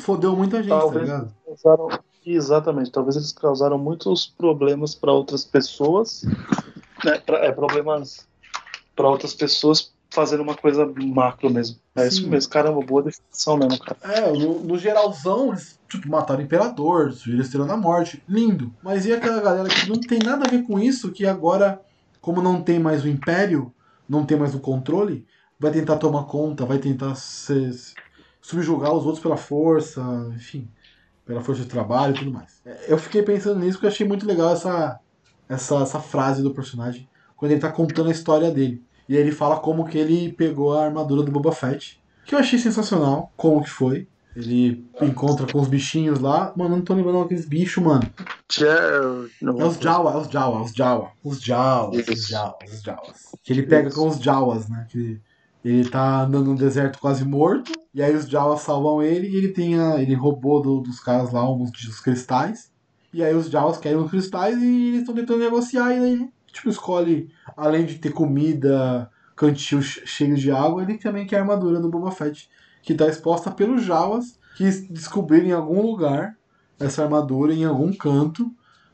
[0.00, 1.02] Fodeu muita gente, tá Talvez.
[1.02, 1.34] ligado?
[1.44, 1.88] Causaram,
[2.24, 6.22] exatamente, talvez eles causaram muitos problemas para outras pessoas,
[7.04, 7.18] né?
[7.24, 8.26] Pra, é, problemas
[8.96, 11.76] para outras pessoas fazendo uma coisa macro mesmo.
[11.94, 12.08] É Sim.
[12.08, 13.98] isso mesmo, caramba, boa definição mesmo, cara.
[14.02, 18.72] É, no, no geralzão, eles tipo, mataram o Imperador, destruíram a Estrela da Morte, lindo.
[18.82, 21.80] Mas e aquela galera que não tem nada a ver com isso, que agora,
[22.20, 23.72] como não tem mais o Império,
[24.08, 25.26] não tem mais o controle,
[25.60, 27.94] vai tentar tomar conta, vai tentar se, se-
[28.48, 30.00] subjugar os outros pela força,
[30.34, 30.66] enfim,
[31.26, 32.62] pela força de trabalho e tudo mais.
[32.64, 34.98] É, Eu fiquei pensando nisso porque eu achei muito legal essa,
[35.46, 37.06] essa, essa frase do personagem,
[37.36, 38.82] quando ele tá contando a história dele.
[39.06, 42.38] E aí ele fala como que ele pegou a armadura do Boba Fett, que eu
[42.38, 44.08] achei sensacional, como que foi.
[44.34, 46.52] Ele encontra com os bichinhos lá.
[46.56, 48.08] Mano, eu não tô lembrando aqueles bichos, mano.
[48.62, 51.10] É os Jawa, é os Jawa, os Jawa.
[51.24, 52.28] Os Jawas, os.
[52.28, 53.32] Jawas, os Jawas.
[53.42, 54.86] Que ele pega com os Jawas, né?
[54.88, 55.20] Que
[55.64, 57.72] ele tá andando no deserto quase morto.
[57.94, 61.32] E aí os Jawas salvam ele e ele tem a, ele roubou do- dos caras
[61.32, 62.70] lá uns dos cristais.
[63.12, 65.90] E aí os Jawas querem os cristais e eles estão tentando negociar.
[65.90, 70.98] E aí ele, tipo, escolhe, além de ter comida, cantil che- cheio de água, ele
[70.98, 72.48] também quer a armadura do Boba Fett.
[72.82, 76.36] Que tá exposta pelos Jawas que descobriram em algum lugar
[76.80, 78.50] essa armadura, em algum canto.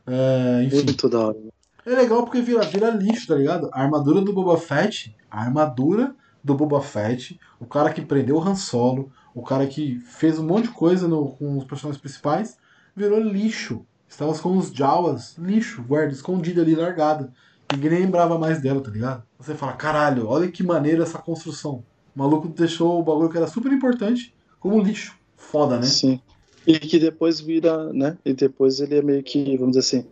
[0.07, 0.83] É, enfim.
[0.83, 1.37] Muito da hora.
[1.85, 3.69] É legal porque vira, vira lixo, tá ligado?
[3.71, 6.15] A armadura do Boba Fett, a armadura
[6.45, 10.45] do Boba Fett, o cara que prendeu o Han Solo, o cara que fez um
[10.45, 12.55] monte de coisa no- com os personagens principais,
[12.95, 13.83] virou lixo.
[14.07, 17.33] Estava com os Jawas, lixo, guarda, escondida ali, largada.
[17.73, 19.23] Ninguém lembrava mais dela, tá ligado?
[19.39, 21.83] Você fala, caralho, olha que maneira essa construção.
[22.15, 25.15] O maluco deixou o bagulho que era super importante como lixo.
[25.35, 25.83] Foda, né?
[25.87, 26.21] Sim.
[26.67, 28.17] E que depois vira, né?
[28.23, 30.07] E depois ele é meio que, vamos dizer assim,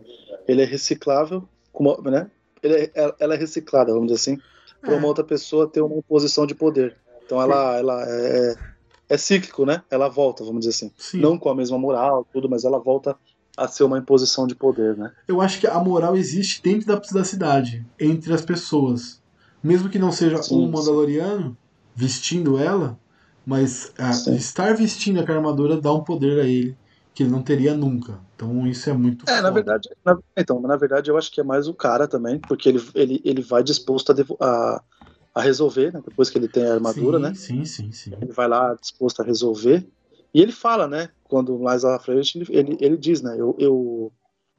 [0.48, 2.28] ele é reciclável, como, né?
[2.60, 4.42] Ele é, ela é reciclada, vamos dizer assim,
[4.84, 5.06] para uma É.
[5.06, 6.96] outra pessoa ter uma posição de poder.
[7.24, 8.54] Então ela, ela é,
[9.08, 9.82] é cíclico, né?
[9.90, 10.92] Ela volta, vamos dizer assim.
[10.98, 11.20] Sim.
[11.20, 13.16] Não com a mesma moral, tudo, mas ela volta
[13.56, 15.12] a ser uma imposição de poder, né?
[15.28, 19.22] eu acho que a moral existe dentro da, da cidade, entre as pessoas.
[19.62, 20.70] Mesmo que não seja Sim, um sim.
[20.72, 21.56] Mandaloriano
[21.94, 22.98] vestindo ela,
[23.46, 24.34] mas ah, Sim.
[24.34, 26.76] estar vestindo aquela armadura dá um poder a ele.
[27.14, 28.20] Que ele não teria nunca.
[28.34, 29.24] Então isso é muito.
[29.28, 29.42] É, foda.
[29.42, 32.68] na verdade, na, então, na verdade eu acho que é mais o cara também, porque
[32.68, 34.82] ele, ele, ele vai disposto a, a,
[35.34, 36.02] a resolver, né?
[36.04, 37.34] Depois que ele tem a armadura, sim, né?
[37.34, 38.12] Sim, sim, sim.
[38.20, 39.86] Ele vai lá disposto a resolver.
[40.34, 41.10] E ele fala, né?
[41.22, 43.36] Quando mais à frente ele, ele, ele diz, né?
[43.38, 44.12] Eu, eu,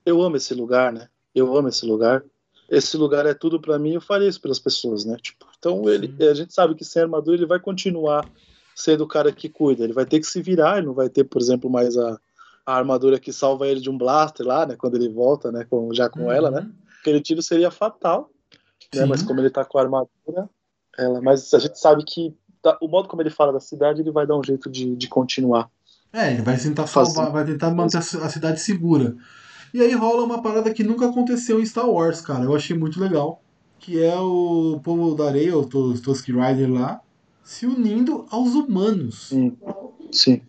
[0.06, 1.10] eu amo esse lugar, né?
[1.34, 2.24] Eu amo esse lugar.
[2.70, 3.94] Esse lugar é tudo para mim.
[3.94, 5.18] Eu faria isso pelas pessoas, né?
[5.22, 8.26] Tipo, então ele, a gente sabe que sem armadura ele vai continuar
[8.74, 9.84] sendo o cara que cuida.
[9.84, 10.78] Ele vai ter que se virar.
[10.78, 12.18] Ele não vai ter, por exemplo, mais a
[12.65, 14.75] a armadura que salva ele de um blaster lá, né?
[14.75, 15.65] Quando ele volta, né?
[15.69, 16.32] Com, já com uhum.
[16.32, 16.69] ela, né?
[16.99, 18.32] Aquele tiro seria fatal,
[18.93, 19.06] né?
[19.06, 20.49] Mas como ele tá com a armadura,
[20.97, 21.21] ela.
[21.21, 24.25] Mas a gente sabe que tá, o modo como ele fala da cidade, ele vai
[24.25, 25.69] dar um jeito de, de continuar.
[26.12, 29.15] É, ele vai tentar salvar, vai tentar manter a cidade segura.
[29.73, 32.45] E aí rola uma parada que nunca aconteceu em Star Wars, cara.
[32.45, 33.41] Eu achei muito legal.
[33.78, 37.01] Que é o povo da areia, os Tusk Rider lá,
[37.43, 39.28] se unindo aos humanos.
[39.28, 39.58] Sim.
[40.12, 40.41] Sim.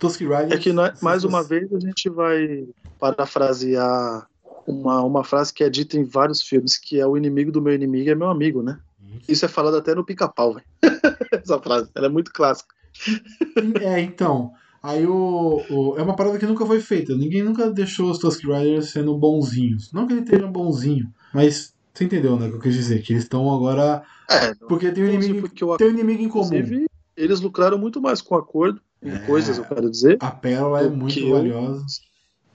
[0.00, 0.52] Tusk Rider.
[0.52, 2.66] É que nós, mais uma vez a gente vai
[2.98, 4.26] parafrasear
[4.66, 7.74] uma, uma frase que é dita em vários filmes, que é o inimigo do meu
[7.74, 8.78] inimigo é meu amigo, né?
[9.20, 10.66] Isso, Isso é falado até no pica-pau, velho.
[11.32, 12.74] Essa frase, ela é muito clássica.
[13.82, 14.52] É, então.
[14.82, 17.14] Aí o, o, É uma parada que nunca foi feita.
[17.14, 19.92] Ninguém nunca deixou os Tusk Riders sendo bonzinhos.
[19.92, 22.46] Não que ele esteja bonzinho, mas você entendeu, né?
[22.46, 23.02] O que eu quis dizer?
[23.02, 24.02] Que eles estão agora.
[24.28, 26.86] É, porque tem um inimigo, tem um inimigo em comum.
[27.16, 30.18] Eles lucraram muito mais com o acordo em é, coisas, eu quero dizer.
[30.20, 31.84] A pérola é muito valiosa.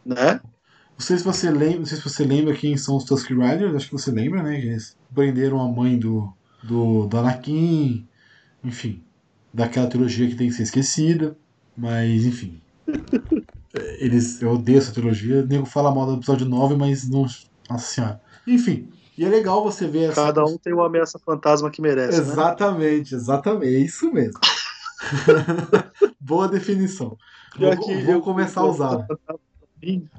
[0.05, 0.39] Né?
[0.97, 3.75] Não sei se você lembra, não sei se você lembra quem são os Tusk Riders,
[3.75, 4.59] acho que você lembra, né?
[4.61, 6.31] Que eles prenderam a mãe do,
[6.63, 8.07] do, do Anakin,
[8.63, 9.03] enfim,
[9.53, 11.35] daquela trilogia que tem que ser esquecida,
[11.75, 12.61] mas enfim.
[13.99, 17.25] eles, eu odeio essa trilogia, o nego fala mal do episódio 9, mas não.
[17.69, 18.21] Nossa senhora.
[18.47, 20.23] Enfim, e é legal você ver essa.
[20.25, 22.21] Cada um tem uma ameaça fantasma que merece.
[22.21, 22.27] Né?
[22.27, 23.19] Exatamente, né?
[23.19, 24.39] exatamente, é isso mesmo.
[26.25, 27.15] Boa definição.
[27.55, 29.07] Vou, que vou começar a usar.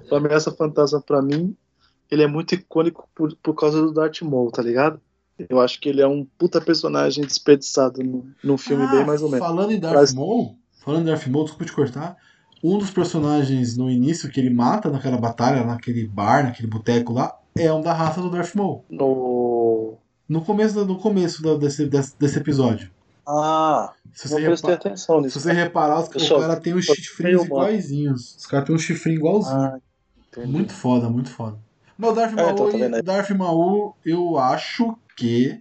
[0.09, 1.57] O Ameaça Fantasma, pra mim,
[2.09, 5.01] ele é muito icônico por, por causa do Darth Maul, tá ligado?
[5.37, 9.21] Eu acho que ele é um puta personagem desperdiçado no, num filme ah, bem mais
[9.21, 9.45] ou menos.
[9.45, 10.14] Falando em Darth Mas...
[10.14, 12.16] Maul, falando em Darth Maul, desculpa te cortar,
[12.62, 17.37] um dos personagens no início que ele mata naquela batalha, naquele bar, naquele boteco lá,
[17.59, 18.85] é um da raça do Darth Maul.
[18.88, 19.99] No...
[20.29, 22.90] No começo, no começo desse, desse, desse episódio.
[23.27, 24.73] Ah, se você, repa...
[24.73, 25.41] atenção nisso.
[25.41, 28.37] se você reparar, os, o cara tem os chifrinhos iguaizinhos.
[28.37, 29.57] Os caras têm um chifrinho igualzinho.
[29.57, 29.81] Ah,
[30.47, 31.59] muito foda, muito foda.
[31.99, 35.61] Mas o Darth é, Maul, então, Darth Maul, eu acho que.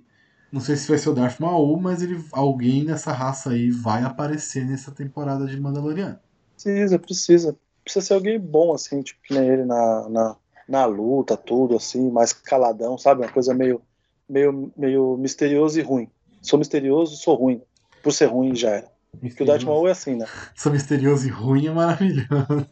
[0.52, 4.04] Não sei se vai ser o Darth Maul, mas ele, alguém nessa raça aí vai
[4.04, 6.20] aparecer nessa temporada de Mandaloriano.
[6.54, 7.58] Precisa, precisa.
[7.84, 10.36] Precisa ser alguém bom, assim, tipo, que nem ele na, na,
[10.68, 13.22] na luta, tudo, assim, mais caladão, sabe?
[13.22, 13.82] Uma coisa meio,
[14.30, 16.10] meio, meio misterioso e ruim
[16.46, 17.62] sou misterioso, sou ruim.
[18.04, 18.96] Por ser ruim já era.
[19.20, 20.26] Porque o Darth Maul é assim, né?
[20.56, 22.68] Sou misterioso e ruim é maravilhoso.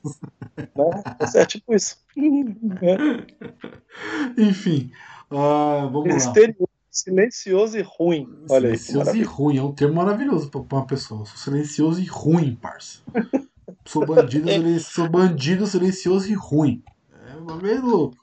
[0.57, 1.03] Né?
[1.35, 1.97] É tipo isso.
[4.37, 4.91] Enfim,
[5.31, 6.67] uh, vamos misterioso, lá.
[6.91, 8.29] Silencioso e ruim.
[8.47, 11.25] Olha silencioso aí, e ruim é um termo maravilhoso para uma pessoa.
[11.25, 12.99] Sou silencioso e ruim, parça.
[13.83, 14.47] Sou bandido,
[14.79, 16.83] sou bandido silencioso e ruim.
[17.11, 18.17] É meio louco.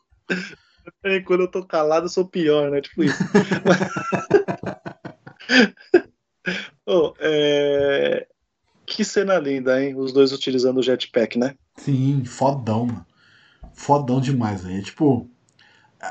[1.04, 2.80] É, quando eu tô calado, eu sou pior, né?
[2.80, 3.22] Tipo isso.
[6.86, 8.26] oh, é...
[8.86, 9.94] Que cena linda, hein?
[9.96, 11.54] Os dois utilizando o jetpack, né?
[11.76, 13.06] Sim, fodão, mano.
[13.72, 14.78] Fodão demais, velho.
[14.78, 15.28] É tipo.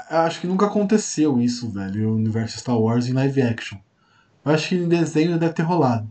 [0.10, 3.80] Acho que nunca aconteceu isso, velho, no universo Star Wars em live action.
[4.46, 6.10] Eu acho que em desenho deve ter rolado.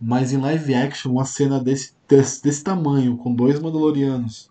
[0.00, 4.50] Mas em live action, uma cena desse, desse, desse tamanho, com dois Mandalorianos,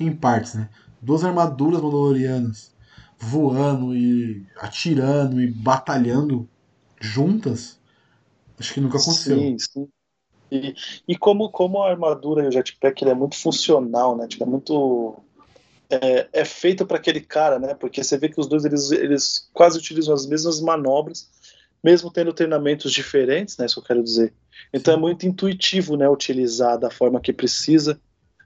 [0.00, 0.68] em partes, né?
[1.00, 2.73] Duas armaduras Mandalorianas
[3.24, 6.48] voando e atirando e batalhando
[7.00, 7.78] juntas,
[8.58, 9.38] acho que nunca aconteceu.
[9.38, 9.88] Sim, sim.
[10.52, 10.74] E,
[11.08, 14.28] e como, como a armadura e o jetpack ele é muito funcional, né?
[14.28, 15.16] Tipo, é muito.
[15.90, 17.74] É, é feito para aquele cara, né?
[17.74, 21.28] Porque você vê que os dois eles, eles quase utilizam as mesmas manobras,
[21.82, 23.66] mesmo tendo treinamentos diferentes, né?
[23.66, 24.34] Isso que eu quero dizer.
[24.72, 26.08] Então é muito intuitivo, né?
[26.08, 28.00] Utilizar da forma que precisa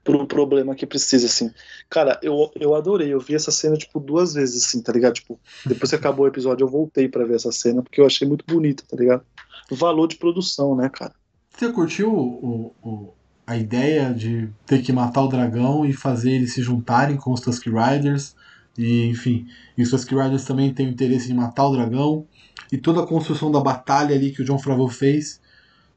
[0.09, 1.51] por um problema que precisa, assim.
[1.87, 5.13] Cara, eu, eu adorei, eu vi essa cena, tipo, duas vezes, assim, tá ligado?
[5.13, 8.27] Tipo, depois que acabou o episódio, eu voltei para ver essa cena, porque eu achei
[8.27, 9.23] muito bonita, tá ligado?
[9.69, 11.13] Valor de produção, né, cara?
[11.55, 13.13] Você curtiu o, o,
[13.45, 17.41] a ideia de ter que matar o dragão e fazer eles se juntarem com os
[17.41, 18.35] Tusk Riders?
[18.75, 19.45] E, enfim,
[19.77, 22.25] e os Tusk Riders também têm o interesse em matar o dragão.
[22.71, 25.39] E toda a construção da batalha ali que o John Favreau fez,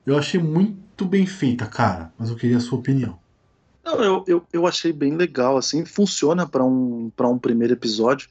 [0.04, 2.12] eu achei muito bem feita, cara.
[2.18, 3.21] Mas eu queria a sua opinião.
[3.84, 8.28] Não, eu, eu, eu achei bem legal, assim, funciona para um, um primeiro episódio,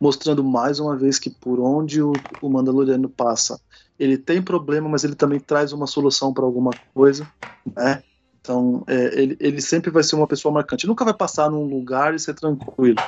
[0.00, 3.60] mostrando mais uma vez que por onde o, o Mandaloriano passa,
[3.98, 7.26] ele tem problema, mas ele também traz uma solução para alguma coisa,
[7.74, 8.02] né?
[8.40, 10.86] Então, é, ele, ele sempre vai ser uma pessoa marcante.
[10.86, 12.98] Nunca vai passar num lugar e ser tranquilo.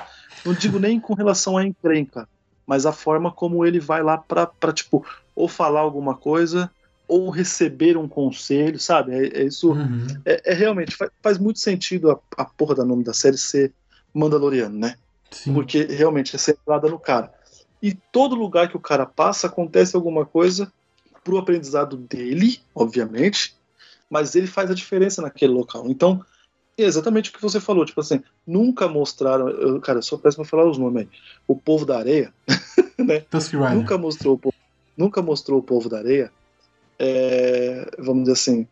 [0.45, 2.29] Não digo nem com relação à encrenca,
[2.65, 5.05] mas a forma como ele vai lá pra tipo,
[5.35, 6.71] ou falar alguma coisa,
[7.07, 9.13] ou receber um conselho, sabe?
[9.13, 9.73] É, é isso.
[9.73, 10.07] Uhum.
[10.25, 13.73] É, é realmente, faz, faz muito sentido a, a porra da nome da série ser
[14.13, 14.97] Mandaloriano, né?
[15.31, 15.53] Sim.
[15.53, 17.33] Porque realmente é centrada no cara.
[17.83, 20.73] E todo lugar que o cara passa, acontece alguma coisa
[21.23, 23.55] pro aprendizado dele, obviamente,
[24.09, 25.87] mas ele faz a diferença naquele local.
[25.89, 26.25] Então,
[26.79, 30.45] é exatamente o que você falou, tipo assim, nunca mostraram, eu, cara, eu sou péssimo
[30.45, 31.09] pra falar os nomes aí.
[31.47, 32.33] O povo da areia,
[32.99, 33.25] né?
[33.75, 34.57] Nunca mostrou o povo,
[34.97, 36.31] nunca mostrou o povo da areia,
[36.99, 38.69] é, vamos dizer assim,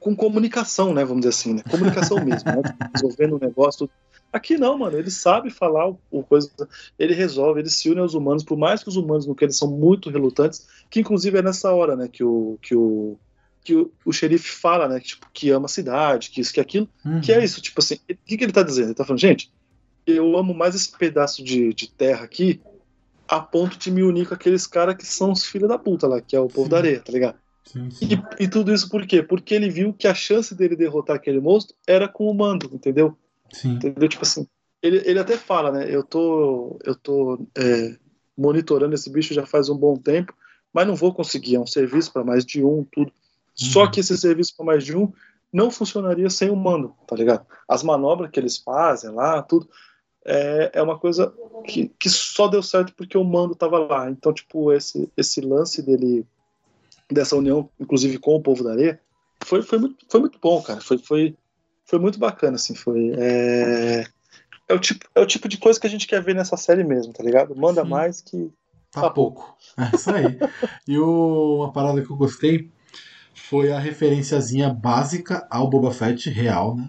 [0.00, 1.04] com comunicação, né?
[1.04, 1.62] Vamos dizer assim, né?
[1.70, 2.62] Comunicação mesmo, né?
[2.94, 3.88] Resolvendo um negócio.
[4.32, 4.96] Aqui não, mano.
[4.98, 6.50] Ele sabe falar o, o coisa,
[6.98, 9.56] ele resolve, ele se une aos humanos, por mais que os humanos no que eles
[9.56, 13.16] são muito relutantes, que inclusive é nessa hora, né, que o que o
[13.64, 16.60] que o, o xerife fala, né, que, tipo, que ama a cidade, que isso, que
[16.60, 17.20] aquilo, Uhum.
[17.20, 18.88] que é isso, tipo assim, o que, que ele tá dizendo?
[18.88, 19.50] Ele tá falando, gente,
[20.06, 22.60] eu amo mais esse pedaço de, de terra aqui,
[23.26, 26.20] a ponto de me unir com aqueles caras que são os filhos da puta lá,
[26.20, 26.70] que é o povo Sim.
[26.70, 27.36] da areia, tá ligado?
[27.66, 28.08] Sim, sim.
[28.38, 29.22] E, e tudo isso por quê?
[29.22, 33.16] Porque ele viu que a chance dele derrotar aquele monstro era com o mando, entendeu?
[33.52, 33.74] Sim.
[33.74, 34.08] Entendeu?
[34.08, 34.46] Tipo assim,
[34.82, 35.86] ele, ele até fala, né?
[35.88, 37.96] Eu tô, eu tô é,
[38.36, 40.32] monitorando esse bicho já faz um bom tempo,
[40.72, 41.56] mas não vou conseguir.
[41.56, 43.12] É um serviço para mais de um, tudo.
[43.54, 43.90] Só Uhum.
[43.90, 45.12] que esse serviço para mais de um
[45.52, 47.46] não funcionaria sem o mando, tá ligado?
[47.66, 49.68] As manobras que eles fazem lá, tudo,
[50.24, 51.32] é, é uma coisa
[51.66, 54.10] que, que só deu certo porque o mando tava lá.
[54.10, 56.26] Então, tipo, esse, esse lance dele,
[57.10, 59.00] dessa união, inclusive com o povo da areia,
[59.44, 60.80] foi, foi, muito, foi muito bom, cara.
[60.80, 61.36] Foi, foi,
[61.84, 62.74] foi muito bacana, assim.
[62.74, 64.04] Foi, é,
[64.68, 66.84] é, o tipo, é o tipo de coisa que a gente quer ver nessa série
[66.84, 67.54] mesmo, tá ligado?
[67.56, 67.88] Manda Sim.
[67.88, 68.50] mais que.
[68.90, 69.56] Tá Tá pouco.
[69.78, 70.38] É isso aí.
[70.88, 72.70] e o- uma parada que eu gostei
[73.34, 76.88] foi a referenciazinha básica ao Boba Fett real, né?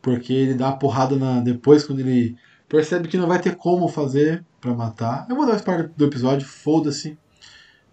[0.00, 2.36] Porque ele dá uma porrada na, depois quando ele
[2.68, 5.26] percebe que não vai ter como fazer pra matar.
[5.28, 7.18] Eu vou dar spoiler do episódio, foda-se.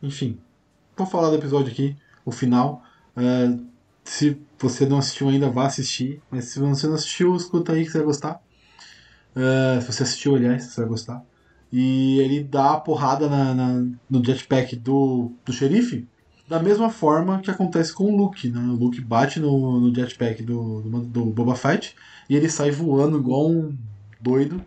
[0.01, 0.39] Enfim,
[1.03, 2.83] vou falar do episódio aqui, o final.
[3.15, 3.57] É,
[4.03, 6.21] se você não assistiu ainda, vá assistir.
[6.29, 8.41] Mas se você não assistiu, escuta aí que você vai gostar.
[9.35, 11.23] É, se você assistiu, aliás, você vai gostar.
[11.71, 16.07] E ele dá a porrada na, na- no jetpack do, do xerife
[16.47, 18.49] da mesma forma que acontece com o Luke.
[18.49, 18.59] Né?
[18.59, 21.95] O Luke bate no, no jetpack do, do, do Boba Fett
[22.29, 23.73] e ele sai voando igual um
[24.19, 24.61] doido.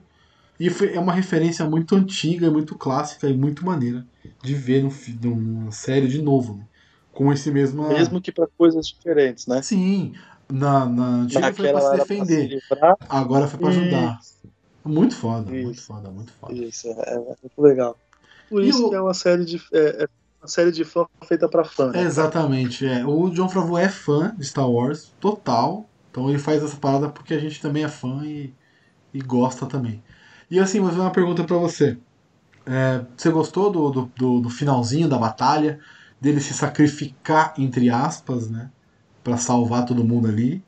[0.66, 4.06] E foi, é uma referência muito antiga, muito clássica e muito maneira
[4.42, 6.56] de ver fi- numa série de novo.
[6.58, 6.66] né?
[7.12, 7.82] Com esse mesmo.
[7.88, 9.62] Mesmo que para coisas diferentes, né?
[9.62, 10.12] Sim,
[10.50, 12.58] na, na antiga foi pra se era pra se defender,
[13.08, 14.18] agora foi pra ajudar.
[14.84, 15.86] Muito foda, muito Isso.
[15.86, 16.54] foda, muito foda.
[16.54, 17.98] Isso, é, é muito legal.
[18.48, 20.08] Por E isso o- que é uma série de é, é
[20.42, 21.92] uma série de fã feita para fã.
[21.92, 22.00] né?
[22.02, 23.04] Exatamente, é.
[23.06, 25.92] O John Favreau é fã de Star Wars, total.
[26.10, 28.56] Então ele faz essa parada porque a gente também é fã e,
[29.12, 30.04] e gosta também.
[30.50, 32.00] E assim, vou fazer uma pergunta pra você.
[32.66, 35.80] É, você gostou do, do, do- do finalzinho da batalha?
[36.20, 38.72] Dele se sacrificar, entre aspas, né?
[39.22, 40.64] Pra salvar todo mundo ali?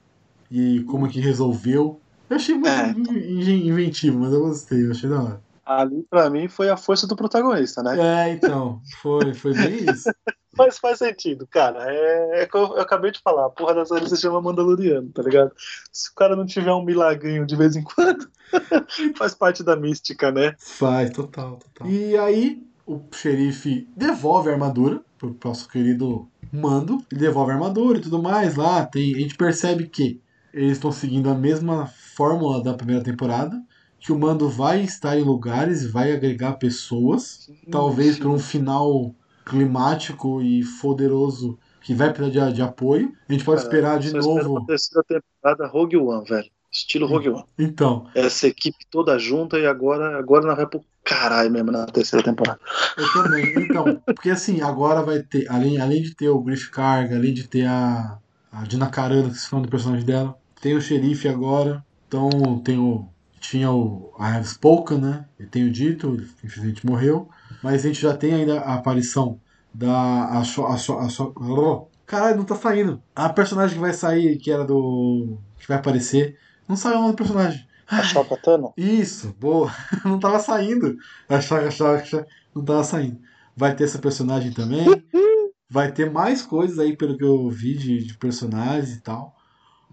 [0.51, 2.05] E como que resolveu?
[2.31, 2.93] Eu achei muito É.
[2.99, 5.45] in- in- inventivo, mas eu gostei, eu achei da hora.
[5.65, 7.99] Ali para mim foi a força do protagonista, né?
[7.99, 10.13] É, então, foi, foi bem isso.
[10.57, 11.85] Mas faz sentido, cara.
[11.89, 15.11] É, é que eu, eu acabei de falar, a porra da série se chama Mandaloriano,
[15.11, 15.53] tá ligado?
[15.93, 18.29] Se o cara não tiver um milagrinho de vez em quando,
[19.17, 20.55] faz parte da mística, né?
[20.59, 21.89] Faz, total, total.
[21.89, 27.05] E aí, o xerife devolve a armadura pro nosso querido Mando.
[27.11, 28.87] Ele devolve a armadura e tudo mais lá.
[28.87, 30.21] Tem, a gente percebe que
[30.55, 33.61] eles estão seguindo a mesma fórmula da primeira temporada.
[33.99, 37.51] Que o Mando vai estar em lugares e vai agregar pessoas.
[37.71, 39.15] Talvez para um final
[39.47, 43.13] climático e poderoso que vai precisar de, de apoio.
[43.29, 44.57] A gente pode esperar de novo.
[44.57, 46.51] uma terceira temporada Rogue One, velho.
[46.73, 47.45] Estilo Rogue One.
[47.57, 52.25] Então, Essa equipe toda junta e agora, agora nós vai pro caralho mesmo na terceira
[52.25, 52.59] temporada.
[52.99, 53.55] Eu também.
[53.57, 57.47] Então, porque assim, agora vai ter, além, além de ter o Griff Carga, além de
[57.47, 58.19] ter a,
[58.51, 62.79] a Dina Carano, que se chama do personagem dela, tem o xerife agora, então tem
[62.79, 63.09] o.
[63.41, 64.13] Tinha o.
[64.19, 65.25] I have spoken, né?
[65.39, 67.29] E tem o dito, infelizmente morreu.
[67.63, 69.41] Mas a gente já tem ainda a aparição
[69.79, 70.39] da.
[70.39, 71.09] A, Sho- a, Sho- a,
[71.41, 73.03] oh, Caralho, não tá saindo.
[73.15, 75.39] A personagem que vai sair, que era do.
[75.59, 76.39] que vai aparecer.
[76.69, 77.67] Não saiu o nome do personagem.
[77.89, 78.73] A Shaka Tano?
[78.77, 79.71] Isso, boa.
[80.05, 80.97] Não tava saindo.
[81.29, 82.25] Achava que
[82.55, 83.21] não tava saindo.
[83.57, 84.87] Vai ter essa personagem também.
[85.71, 89.35] Vai ter mais coisas aí, pelo que eu vi, de, de personagens e tal.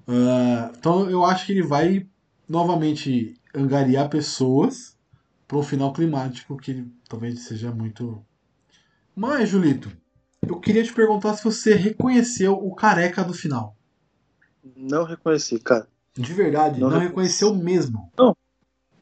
[0.07, 2.07] Ah, então eu acho que ele vai
[2.47, 4.97] novamente angariar pessoas
[5.47, 8.23] para um final climático que talvez seja muito.
[9.15, 9.91] Mas, Julito,
[10.47, 13.75] eu queria te perguntar se você reconheceu o careca do final.
[14.75, 15.87] Não reconheci, cara.
[16.15, 18.11] De verdade, não, não reconheceu mesmo.
[18.17, 18.35] Não,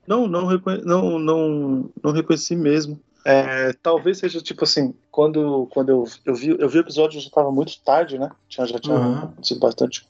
[0.07, 0.82] não, não, reconhe...
[0.84, 2.99] não, não, não reconheci mesmo.
[3.24, 7.28] É, talvez seja tipo assim, quando, quando eu, eu, vi, eu vi o episódio já
[7.28, 8.32] estava muito tarde, né?
[8.47, 9.18] Tinha, já tinha uhum.
[9.20, 10.07] acontecido bastante.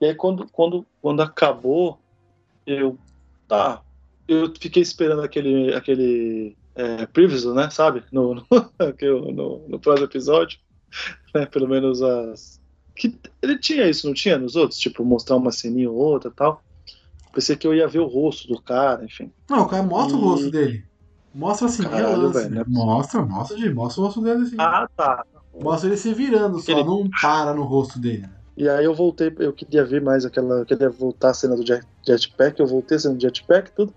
[0.00, 1.98] E aí quando, quando, quando acabou,
[2.66, 2.96] eu.
[3.48, 3.82] Tá.
[4.28, 7.70] Eu fiquei esperando aquele, aquele é, preview, né?
[7.70, 8.02] Sabe?
[8.12, 10.58] No, no, no, no próximo episódio.
[11.34, 12.60] Né, pelo menos as.
[12.94, 14.78] Que, ele tinha isso, não tinha nos outros?
[14.78, 16.62] Tipo, mostrar uma ceninha ou outra tal.
[17.32, 19.32] Pensei que eu ia ver o rosto do cara, enfim.
[19.48, 20.20] Não, o cara mostra e...
[20.20, 20.84] o rosto dele.
[21.34, 22.64] Mostra assim, Caralho, velho, né?
[22.66, 24.56] Mostra, mostra, de, mostra o rosto dele assim.
[24.58, 25.24] Ah, tá.
[25.58, 26.84] Mostra ele se virando, só ele...
[26.84, 28.22] não para no rosto dele.
[28.22, 28.30] Né?
[28.54, 30.56] E aí eu voltei, eu queria ver mais aquela.
[30.56, 33.72] Eu queria voltar a cena do jet, jetpack, eu voltei a cena do jetpack e
[33.72, 33.94] tudo.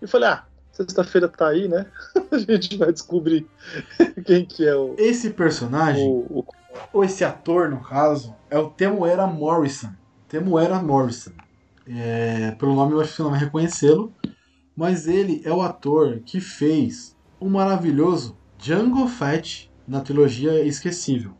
[0.00, 0.44] E falei, ah,
[0.76, 1.86] sexta-feira tá aí, né?
[2.30, 3.46] a gente vai descobrir
[4.24, 4.94] quem que é o.
[4.98, 6.44] Esse personagem, o, o...
[6.92, 9.90] ou esse ator, no caso, é o Temuera Morrison.
[10.28, 11.32] Temuera Morrison.
[11.88, 14.12] É, pelo nome eu acho que você não vai reconhecê-lo
[14.76, 21.32] mas ele é o ator que fez o maravilhoso Django Fett na trilogia Esquecível.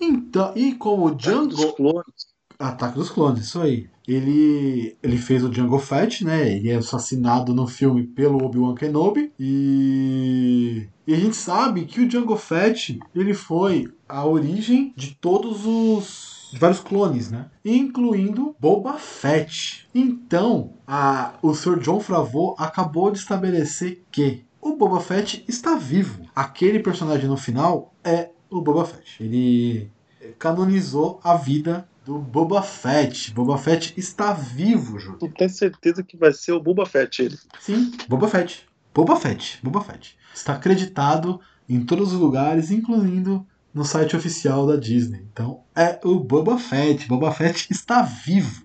[0.00, 2.29] Então, e como Django Ataque dos Clones,
[2.60, 3.88] Ataque dos Clones, isso aí.
[4.06, 6.56] Ele, ele fez o Django Fett, né?
[6.56, 10.88] Ele é assassinado no filme pelo Obi-Wan Kenobi e...
[11.06, 16.40] e a gente sabe que o Django Fett ele foi a origem de todos os
[16.52, 17.48] de vários clones, né?
[17.64, 19.88] Incluindo Boba Fett.
[19.94, 21.78] Então, a, o Sr.
[21.78, 26.22] John Favreau acabou de estabelecer que o Boba Fett está vivo.
[26.34, 29.22] Aquele personagem no final é o Boba Fett.
[29.22, 29.90] Ele
[30.38, 33.32] canonizou a vida do Boba Fett.
[33.32, 35.18] Boba Fett está vivo, Júlio.
[35.18, 37.38] Tu tem certeza que vai ser o Boba Fett ele?
[37.60, 38.66] Sim, Boba Fett.
[38.94, 39.58] Boba Fett.
[39.62, 40.18] Boba Fett.
[40.34, 45.24] Está acreditado em todos os lugares, incluindo no site oficial da Disney.
[45.32, 47.06] Então é o Boba Fett.
[47.06, 48.64] Boba Fett está vivo.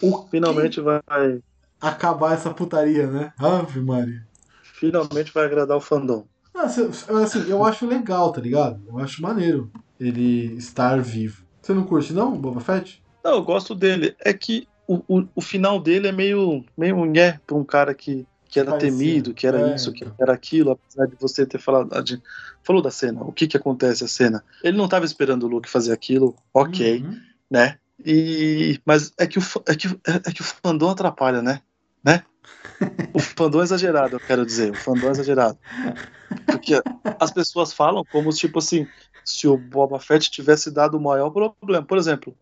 [0.00, 1.00] O Finalmente vai
[1.80, 3.32] acabar essa putaria, né?
[3.38, 4.26] Ave Maria.
[4.62, 6.24] Finalmente vai agradar o fandom.
[6.54, 6.90] Assim,
[7.22, 8.82] assim, eu acho legal, tá ligado?
[8.88, 9.70] Eu acho maneiro
[10.00, 11.44] ele estar vivo.
[11.68, 13.02] Você não curte, não, Boba Fett?
[13.22, 14.16] Não, eu gosto dele.
[14.20, 18.26] É que o, o, o final dele é meio, meio nhé pra um cara que
[18.48, 20.16] que era temido, que era é, isso, que então.
[20.18, 22.18] era aquilo, apesar de você ter falado, de,
[22.62, 24.42] falou da cena, o que que acontece a cena.
[24.64, 27.20] Ele não estava esperando o Luke fazer aquilo, ok, uhum.
[27.50, 27.76] né?
[28.02, 31.60] E mas é que o é que é que o fandom atrapalha, né?
[32.02, 32.22] Né?
[33.12, 35.58] O fandom é exagerado, eu quero dizer, o fandom é exagerado.
[36.46, 36.80] Porque
[37.20, 38.86] as pessoas falam como tipo assim,
[39.28, 41.84] se o Boba Fett tivesse dado o maior problema.
[41.84, 42.34] Por exemplo,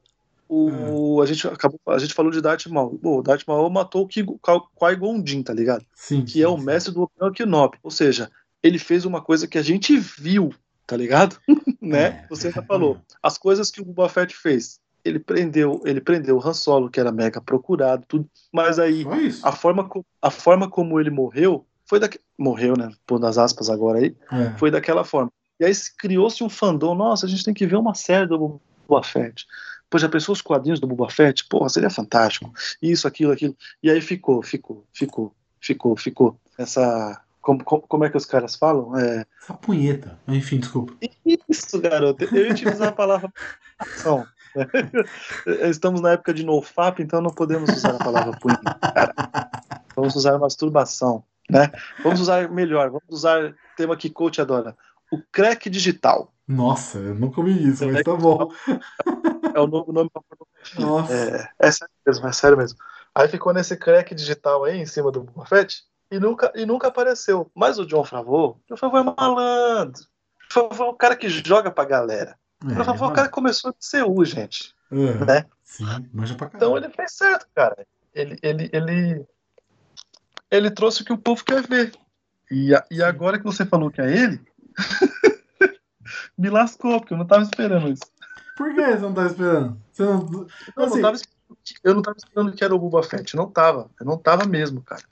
[0.48, 1.24] o, é.
[1.24, 2.98] a, gente acabou, a gente falou de Darth Maul.
[3.02, 5.84] o Darth Maul matou o Qui-Gon Jinn, tá ligado?
[5.94, 7.78] Sim, que sim, é o mestre do Obi-Wan Kenobi.
[7.82, 8.30] Ou seja,
[8.62, 10.54] ele fez uma coisa que a gente viu,
[10.86, 11.36] tá ligado?
[11.82, 12.04] né?
[12.04, 12.26] É.
[12.28, 12.98] Você já falou.
[13.22, 14.78] As coisas que o Boba Fett fez.
[15.04, 18.28] Ele prendeu, ele prendeu o Han Solo, que era mega procurado, tudo.
[18.52, 19.04] Mas aí,
[19.42, 19.88] a forma,
[20.20, 22.24] a forma como ele morreu foi daquele.
[22.38, 22.92] Morreu, né?
[23.06, 24.14] Por das aspas agora aí.
[24.30, 24.58] É.
[24.58, 25.30] Foi daquela forma.
[25.58, 26.94] E aí criou-se um fandom.
[26.94, 29.46] Nossa, a gente tem que ver uma série do Boba Fett.
[29.88, 31.46] Pô, já pensou os quadrinhos do Boba Fett?
[31.48, 32.52] Porra, seria fantástico.
[32.82, 33.56] Isso, aquilo, aquilo.
[33.82, 36.40] E aí ficou, ficou, ficou, ficou, ficou.
[36.58, 37.20] Essa.
[37.40, 38.98] Como, como, é que os caras falam?
[38.98, 39.24] É...
[39.40, 40.18] Essa punheta.
[40.26, 40.94] Enfim, desculpa.
[41.48, 42.24] Isso, garoto.
[42.24, 43.32] Eu ia utilizar a palavra
[43.78, 44.26] ação.
[45.70, 48.74] Estamos na época de nofap, então não podemos usar a palavra punheta.
[48.80, 49.14] Cara.
[49.94, 51.22] Vamos usar masturbação.
[51.48, 51.70] Né?
[52.02, 54.76] Vamos usar melhor, vamos usar tema que coach adora.
[55.12, 56.32] O crack digital.
[56.46, 58.50] Nossa, eu nunca vi isso, mas tá bom.
[59.54, 60.22] É o novo nome pra
[60.78, 61.12] Nossa.
[61.12, 62.78] É, é sério mesmo, é sério mesmo.
[63.14, 66.88] Aí ficou nesse crack digital aí em cima do Boba Fett e nunca, e nunca
[66.88, 67.50] apareceu.
[67.54, 70.02] Mas o John Favreau, John Favreau é malandro.
[70.52, 72.38] John Favreau é o cara que joga pra galera.
[72.64, 74.74] É, John Favreau é o cara que começou de CU, gente.
[74.92, 75.46] É, né?
[75.64, 76.76] Sim, manja pra caralho.
[76.76, 77.86] Então ele fez certo, cara.
[78.14, 79.26] Ele, ele, ele,
[80.50, 81.92] ele trouxe o que o povo quer ver.
[82.50, 84.40] E, e agora que você falou que é ele,
[86.36, 88.02] me lascou, porque eu não tava esperando isso.
[88.56, 89.80] Por que você não tava esperando?
[89.92, 90.46] Você não...
[90.76, 91.00] Assim...
[91.00, 91.18] não tava,
[91.84, 93.36] eu não tava esperando que era o Boba Fett.
[93.36, 93.90] Não tava.
[94.00, 95.02] Eu não tava mesmo, cara.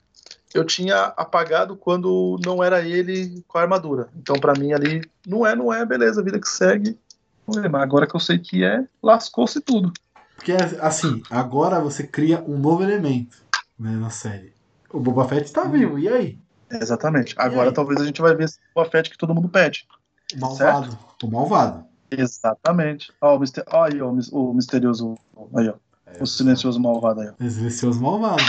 [0.53, 4.09] Eu tinha apagado quando não era ele com a armadura.
[4.15, 6.97] Então, para mim, ali, não é, não é, beleza, vida que segue.
[7.45, 9.91] Mas agora que eu sei que é, lascou-se tudo.
[10.35, 13.37] Porque, assim, agora você cria um novo elemento
[13.77, 14.53] né, na série.
[14.89, 16.39] O Boba Fett tá vivo, e aí?
[16.71, 17.35] Exatamente.
[17.37, 19.87] Agora talvez a gente vai ver esse Boba Fett que todo mundo pede.
[20.35, 20.91] O malvado.
[20.91, 21.27] Certo?
[21.27, 21.85] O malvado.
[22.11, 23.11] Exatamente.
[23.21, 23.63] Ó, o, mister...
[23.67, 25.15] ó, aí, ó, o misterioso.
[25.55, 25.75] Aí, ó.
[26.05, 27.43] É, o silencioso malvado aí, ó.
[27.43, 28.43] O silencioso malvado.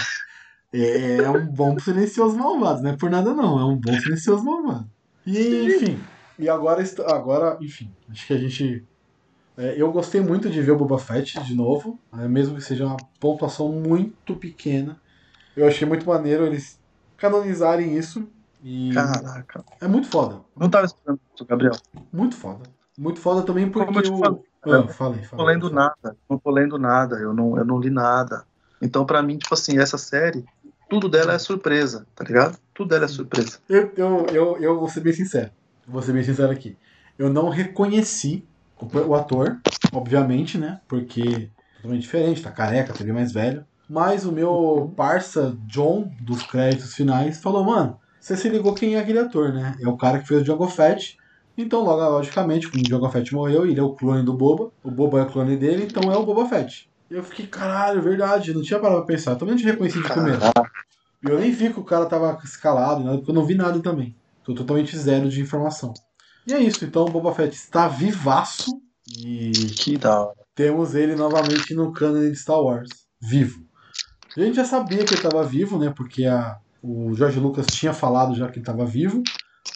[0.72, 4.44] é, é um bom silencioso malvado, não é por nada não, é um bom silencioso
[4.44, 4.88] malvado.
[5.24, 6.00] E enfim,
[6.38, 8.84] e agora, agora enfim, acho que a gente
[9.56, 12.84] É, eu gostei muito de ver o Boba Fett de novo, né, mesmo que seja
[12.84, 15.00] uma pontuação muito pequena.
[15.56, 16.78] Eu achei muito maneiro eles
[17.16, 18.28] canonizarem isso.
[18.62, 19.64] E Caraca.
[19.80, 20.40] é muito foda.
[20.56, 21.72] Não tava esperando isso, Gabriel.
[22.12, 22.62] Muito foda.
[22.98, 24.18] Muito foda também porque Como eu te o.
[24.18, 25.54] falei, Ah, eu falei, Não tô falei.
[25.54, 26.16] lendo nada.
[26.28, 27.16] Não tô lendo nada.
[27.16, 28.44] Eu não, eu não li nada.
[28.80, 30.44] Então, pra mim, tipo assim, essa série,
[30.90, 32.58] tudo dela é surpresa, tá ligado?
[32.74, 33.58] Tudo dela é surpresa.
[33.68, 35.50] Eu, eu, eu, eu vou ser bem sincero.
[35.86, 36.76] Vou ser bem sincero aqui.
[37.18, 38.44] Eu não reconheci
[38.80, 39.58] o, o ator,
[39.92, 40.80] obviamente, né?
[40.88, 43.64] Porque é totalmente diferente, tá careca, tá bem mais velho.
[43.88, 49.00] Mas o meu parça, John, dos créditos finais, falou, mano, você se ligou quem é
[49.00, 49.76] aquele ator, né?
[49.80, 51.16] É o cara que fez o Django Fett.
[51.56, 54.70] Então, logo, logicamente, como o Django Fett morreu, ele é o clone do Boba.
[54.82, 56.90] O Boba é o clone dele, então é o Boba Fett.
[57.10, 59.32] E eu fiquei, caralho, verdade, não tinha parado pra pensar.
[59.32, 60.08] Eu também não tinha reconhecido de.
[61.24, 63.80] E eu nem vi que o cara tava escalado, nada, porque eu não vi nada
[63.80, 64.14] também.
[64.44, 65.94] Tô totalmente zero de informação.
[66.46, 68.70] E é isso, então o Boba Fett está vivaço
[69.18, 70.36] e Que da hora.
[70.54, 72.88] temos ele novamente no cânone de Star Wars,
[73.20, 73.65] vivo.
[74.36, 75.92] A gente já sabia que ele estava vivo, né?
[75.96, 79.22] Porque a, o George Lucas tinha falado já que ele estava vivo,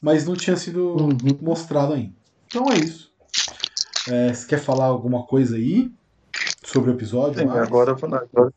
[0.02, 1.38] mas não tinha sido Uhum.
[1.40, 2.14] mostrado ainda.
[2.46, 3.10] Então é isso.
[4.08, 5.90] É, você quer falar alguma coisa aí
[6.64, 7.40] sobre o episódio?
[7.40, 7.62] Sim, mais?
[7.62, 8.52] agora, agora,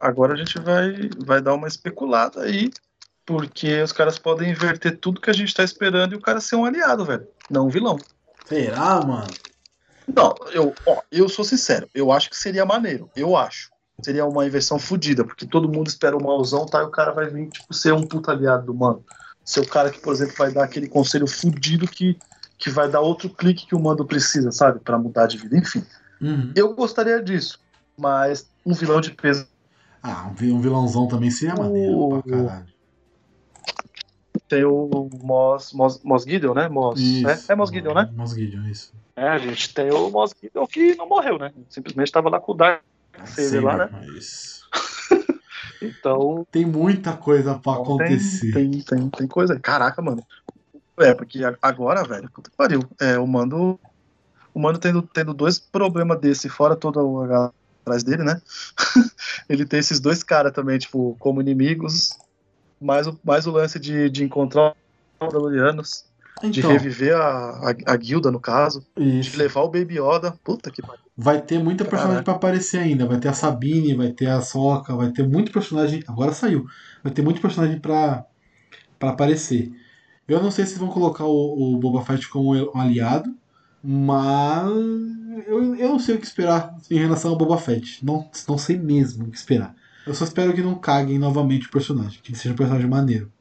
[0.00, 2.70] agora a gente vai, vai dar uma especulada aí,
[3.24, 6.56] porque os caras podem inverter tudo que a gente tá esperando e o cara ser
[6.56, 7.26] um aliado, velho.
[7.50, 7.96] Não um vilão.
[8.46, 9.28] Será, mano?
[10.06, 13.70] Não, eu, ó, eu sou sincero, eu acho que seria maneiro, eu acho.
[14.00, 16.80] Seria uma inversão fodida, porque todo mundo espera o mauzão, tá?
[16.80, 19.04] E o cara vai vir, tipo, ser um puta aliado do mano.
[19.44, 22.16] Ser o cara que, por exemplo, vai dar aquele conselho fudido que,
[22.56, 24.78] que vai dar outro clique que o mando precisa, sabe?
[24.78, 25.56] Pra mudar de vida.
[25.56, 25.84] Enfim,
[26.20, 26.52] Uhum.
[26.54, 27.58] eu gostaria disso,
[27.96, 29.48] mas um vilão de peso.
[30.00, 32.66] Ah, um vi- um vilãozão também seria maneiro pra caralho.
[34.48, 36.68] Tem o Mos, Mos, Mos Gideon, né?
[36.68, 37.28] Mos, Isso.
[37.28, 38.08] é, é Mos Gideon, né?
[38.14, 38.92] Mos Gideon, isso.
[39.16, 41.52] É, a gente tem o Mos Gideon que não morreu, né?
[41.68, 42.56] Simplesmente tava lá com o
[43.16, 44.06] Vader lá, né?
[44.16, 44.66] Isso.
[45.80, 48.52] Então, Tem muita coisa pra Então acontecer.
[48.52, 49.60] Tem, tem, tem, tem coisa aí.
[49.60, 50.24] Caraca, mano.
[50.98, 52.84] É, porque agora, velho, puta que pariu.
[53.00, 53.78] É, o mando.
[54.52, 57.52] O mando tendo, tendo dois problemas desse, fora toda a galera
[57.82, 58.40] atrás dele, né?
[59.48, 62.10] Ele tem esses dois caras também, tipo, como inimigos.
[62.80, 66.04] Mais o, mais o lance de, de encontrar os Mandalorianos,
[66.42, 69.38] de Então, reviver a, a, a guilda, no caso, de isso.
[69.38, 70.32] levar o Baby Yoda.
[70.44, 71.07] Puta que pariu.
[71.20, 73.04] Vai ter muita personagem pra aparecer ainda.
[73.04, 76.02] Vai ter a Sabine, vai ter a Soca, vai ter muito personagem.
[76.06, 76.64] Agora saiu.
[77.02, 78.24] Vai ter muito personagem pra,
[78.98, 79.72] pra aparecer.
[80.28, 83.34] Eu não sei se vão colocar o, o Boba Fett como um aliado,
[83.82, 84.70] mas
[85.46, 88.04] eu, eu não sei o que esperar em relação ao Boba Fett.
[88.04, 89.74] Não, não sei mesmo o que esperar.
[90.06, 93.32] Eu só espero que não caguem novamente o personagem, que ele seja um personagem maneiro.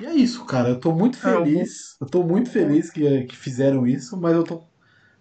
[0.00, 0.70] E é isso, cara.
[0.70, 1.96] Eu tô muito É, feliz.
[2.00, 4.62] Eu tô muito feliz que, que fizeram isso, mas eu tô.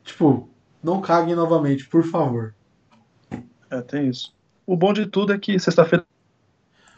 [0.04, 0.50] Tipo,
[0.84, 2.54] não caguem novamente, por favor.
[3.70, 4.34] É, tem isso.
[4.66, 6.06] O bom de tudo é que sexta-feira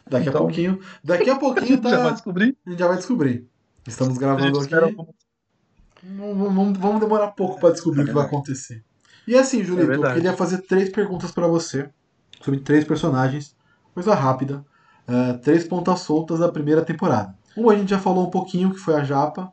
[0.10, 0.80] Daqui a Então- pouquinho.
[1.04, 2.58] Daqui a pouquinho já vai tá, descobrir.
[2.66, 3.48] a gente já vai descobrir.
[3.88, 4.96] Estamos A gravando aqui.
[6.04, 8.84] Vamos, vamos- demorar pouco pra descobrir o que vai acontecer.
[9.28, 10.16] E assim, Julito, eu verdade.
[10.16, 11.90] queria fazer três perguntas pra você
[12.42, 13.56] sobre três personagens.
[13.94, 14.66] Coisa rápida.
[15.08, 17.36] é, três pontas soltas da primeira temporada.
[17.58, 19.52] Uma a gente já falou um pouquinho, que foi a Japa.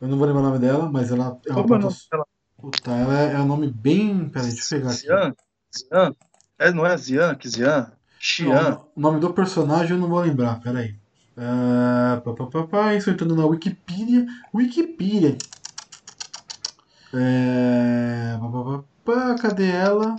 [0.00, 1.96] Eu não vou lembrar o nome dela, mas ela é uma Como é ponta nome
[2.10, 2.26] dela?
[2.70, 4.28] Puta, ela é, é um nome bem.
[4.28, 5.00] Peraí, deixa eu pegar aqui.
[5.02, 5.34] Zian?
[5.76, 6.14] Zian?
[6.58, 7.92] É, não é Zian, que Zian?
[8.18, 8.48] Xian?
[8.70, 10.94] Não, o nome do personagem eu não vou lembrar, peraí.
[11.36, 14.26] Uh, pá, pá, pá, pá, isso entrando na Wikipedia.
[14.54, 15.38] Wikipedia.
[17.14, 20.16] É, pá, pá, pá, cadê ela?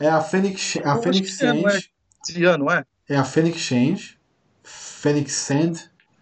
[0.00, 1.72] É a Phoenix, a acho que é, não é?
[1.72, 1.90] Sand.
[2.26, 2.84] Zian, não é?
[3.08, 4.18] É a Phoenix Change.
[4.62, 5.74] Phoenix Sand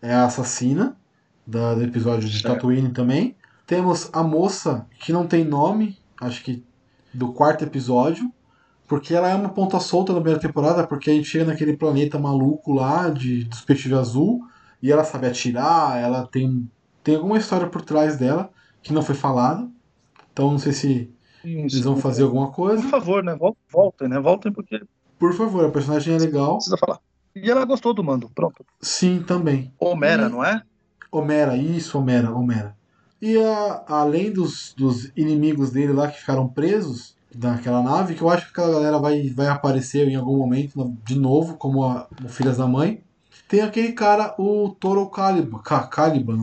[0.02, 0.96] é a assassina
[1.46, 2.42] da- do episódio de.
[2.42, 3.35] Tatooine também.
[3.66, 6.64] Temos a moça que não tem nome, acho que
[7.12, 8.30] do quarto episódio,
[8.86, 12.18] porque ela é uma ponta solta na primeira temporada, porque a gente chega naquele planeta
[12.18, 14.42] maluco lá de dos peixes azul
[14.82, 16.70] e ela sabe atirar, ela tem
[17.02, 18.50] tem alguma história por trás dela
[18.82, 19.68] que não foi falada.
[20.32, 21.10] Então não sei se
[21.44, 22.82] eles vão fazer alguma Por coisa.
[22.88, 23.34] favor, né?
[23.36, 24.18] Vol- Voltem, né?
[24.20, 24.80] Voltem porque
[25.18, 26.56] Por favor, a personagem é legal.
[26.56, 26.98] precisa falar.
[27.34, 28.28] E ela gostou do mando.
[28.34, 28.64] Pronto.
[28.80, 29.72] Sim, também.
[29.78, 30.62] Homera, E- não é?
[31.12, 32.76] Homera, isso, Homera, Homera.
[33.20, 38.30] E a- além dos, dos inimigos dele lá que ficaram presos naquela nave, que eu
[38.30, 42.28] acho que aquela galera vai, vai aparecer em algum momento de novo, como, a, como
[42.28, 43.02] Filhas da Mãe.
[43.48, 46.36] Tem aquele cara, o Toro Caliban, Ca- Caliban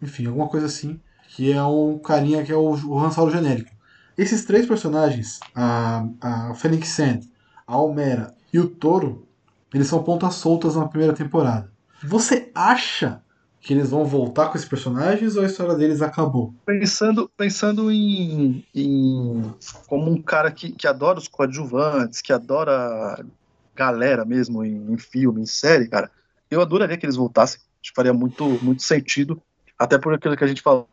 [0.00, 3.70] enfim, alguma coisa assim, que é um carinha que é o, o Han Solo genérico.
[4.16, 7.20] Esses três personagens, a, a Phoenix Sand,
[7.66, 9.26] a Homera e o Toro,
[9.72, 11.72] eles são pontas soltas na primeira temporada.
[12.02, 13.22] Você acha
[13.64, 16.54] Que eles vão voltar com esses personagens ou a história deles acabou?
[16.66, 19.42] Pensando, pensando em, em
[19.86, 23.24] como um cara que, que adora os coadjuvantes, que adora
[23.74, 26.10] galera mesmo em, em filme, em série, cara,
[26.50, 27.58] eu adoraria que eles voltassem.
[27.82, 29.40] Acho que faria muito, muito sentido.
[29.78, 30.86] Até por aquilo que a gente falou,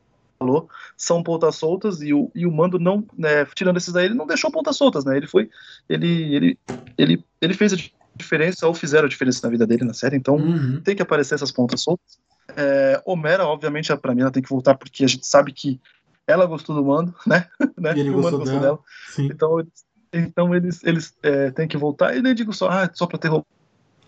[0.96, 4.26] são pontas soltas e o, e o Mando não, né, tirando esses daí, ele não
[4.26, 5.18] deixou pontas soltas, né?
[5.18, 5.50] Ele foi,
[5.90, 6.60] ele, ele,
[6.98, 7.78] ele, ele fez a
[8.16, 10.82] diferença ou fizeram a diferença na vida dele na série, então Uhum.
[10.82, 12.18] tem que aparecer essas pontas soltas.
[12.58, 15.80] É, Homera, obviamente, pra mim ela tem que voltar porque a gente sabe que
[16.28, 17.48] ela gostou do Mando, né?
[17.78, 17.96] né?
[17.96, 18.80] E ele o Mando gostou dela.
[19.10, 19.26] Sim.
[19.32, 22.16] Então, eles- então eles, eles é, têm que voltar.
[22.16, 23.48] E nem digo só, ah, só pra ter roupa.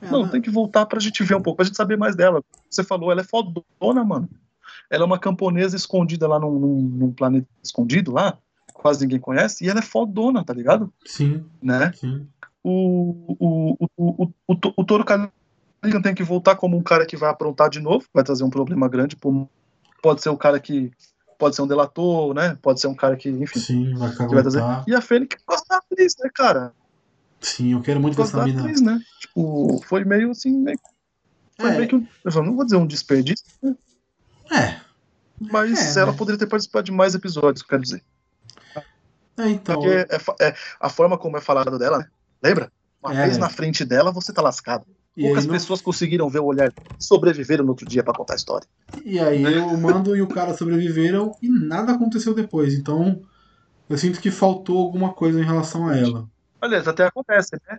[0.02, 2.44] Não, tem que voltar pra gente ver um pouco, pra gente saber mais dela.
[2.70, 4.28] Você falou, ela é fodona, mano.
[4.90, 8.38] Ela é uma camponesa escondida lá num, num- num planeta escondido lá,
[8.74, 10.92] quase ninguém conhece, e ela é fodona, tá ligado?
[11.06, 11.94] Sim, Né?
[11.94, 12.28] sim.
[12.62, 14.86] O, o, o, o, o, o, o
[15.84, 18.50] Caligan tem que voltar como um cara que vai aprontar de novo, vai trazer um
[18.50, 19.18] problema grande.
[20.02, 20.90] Pode ser o cara que.
[21.38, 22.58] Pode ser um delator, né?
[22.62, 24.64] Pode ser um cara que, enfim, Sim, vai que vai trazer.
[24.88, 26.72] E a Fênix gosta da atriz, né, cara?
[27.42, 28.62] Sim, eu quero muito ver Gosta essa da mina.
[28.62, 29.02] atriz, né?
[29.20, 30.80] Tipo, foi meio assim, meio,
[31.60, 31.76] foi É.
[31.76, 33.76] meio que um, eu não vou dizer um desperdício, né?
[34.52, 34.80] É,
[35.52, 36.18] mas É, ela né?
[36.18, 38.02] poderia ter participado de mais episódios, quero dizer.
[39.38, 39.76] é então.
[39.76, 42.08] Porque é, é a forma como é falado dela, né?
[42.42, 42.72] Lembra?
[43.02, 43.24] Uma É.
[43.26, 44.86] vez na frente dela, você tá lascado.
[45.16, 48.34] E Poucas aí, não- pessoas conseguiram ver o olhar, sobreviveram no outro dia pra contar
[48.34, 48.68] a história.
[49.06, 52.74] e aí o Mando e o cara sobreviveram e nada aconteceu depois.
[52.74, 53.22] Então,
[53.90, 56.28] eu sinto que faltou alguma coisa em relação a ela.
[56.62, 57.78] Aliás, até acontece, né?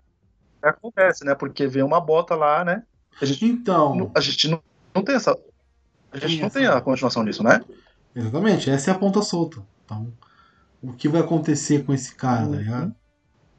[0.61, 1.35] Até acontece, né?
[1.35, 2.82] Porque vem uma bota lá, né?
[3.20, 4.62] A gente, Então, não, a gente não,
[4.95, 5.37] não tem essa.
[6.12, 7.61] A gente não essa- tem a continuação disso, né?
[8.14, 9.61] exatamente, essa é a ponta solta.
[9.85, 10.12] Então,
[10.82, 12.57] o que vai acontecer com esse cara, tá Uhum.
[12.59, 12.95] ligado?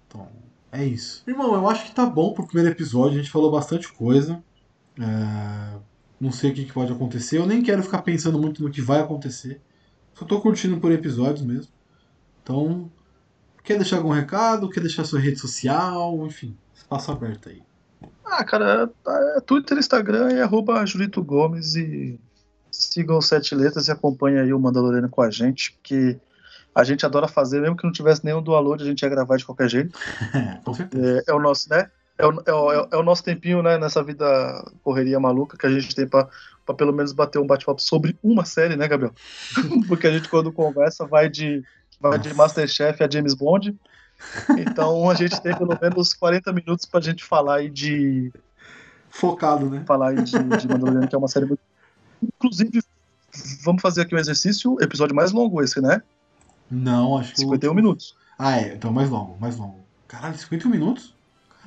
[0.08, 0.32] Então,
[0.78, 1.24] é isso.
[1.28, 3.18] Irmão, eu acho que tá bom pro primeiro episódio.
[3.20, 4.44] A gente falou bastante coisa.
[5.00, 5.78] É,
[6.20, 7.38] Não sei o que, que pode acontecer.
[7.38, 9.62] Eu nem quero ficar pensando muito no que vai acontecer.
[10.14, 11.72] Só tô curtindo por episódios mesmo.
[12.42, 12.90] Então,
[13.64, 14.70] quer deixar algum recado?
[14.70, 16.26] Quer deixar sua rede social?
[16.26, 17.62] Enfim, espaço aberto aí.
[18.26, 18.90] Ah, cara,
[19.36, 22.20] é Twitter, Instagram e arroba Julito Gomes e
[22.72, 26.18] sigam sete letras e acompanhem aí o Mandaloriano com a gente, porque
[26.76, 29.46] a gente adora fazer, mesmo que não tivesse nenhum download, a gente ia gravar de
[29.46, 29.98] qualquer jeito.
[30.34, 31.24] É, com certeza.
[31.26, 31.90] É, é o nosso, né?
[32.18, 34.26] É o, é, o, é o- é o nosso tempinho, né, nessa vida
[34.84, 36.28] correria maluca que a gente tem pra,
[36.66, 39.14] pra pelo menos bater um bate-papo sobre uma série, né, Gabriel?
[39.88, 41.64] Porque a gente, quando conversa, vai de,
[42.00, 42.34] vai de.
[42.34, 43.76] Masterchef a James Bond.
[44.58, 48.32] Então a gente tem pelo menos 40 minutos pra gente falar aí de,
[49.10, 49.84] Focado, né?
[49.86, 51.60] falar aí de, de Mandaloriano, que é uma série muito.
[52.22, 52.82] Inclusive,
[53.64, 56.02] vamos fazer aqui um exercício, episódio mais longo esse, né?
[56.70, 57.36] Não, acho que.
[57.36, 58.16] o 51 último- minutos.
[58.38, 59.80] Ah, é, então mais longo, mais longo.
[60.08, 61.14] Caralho, 51 minutos?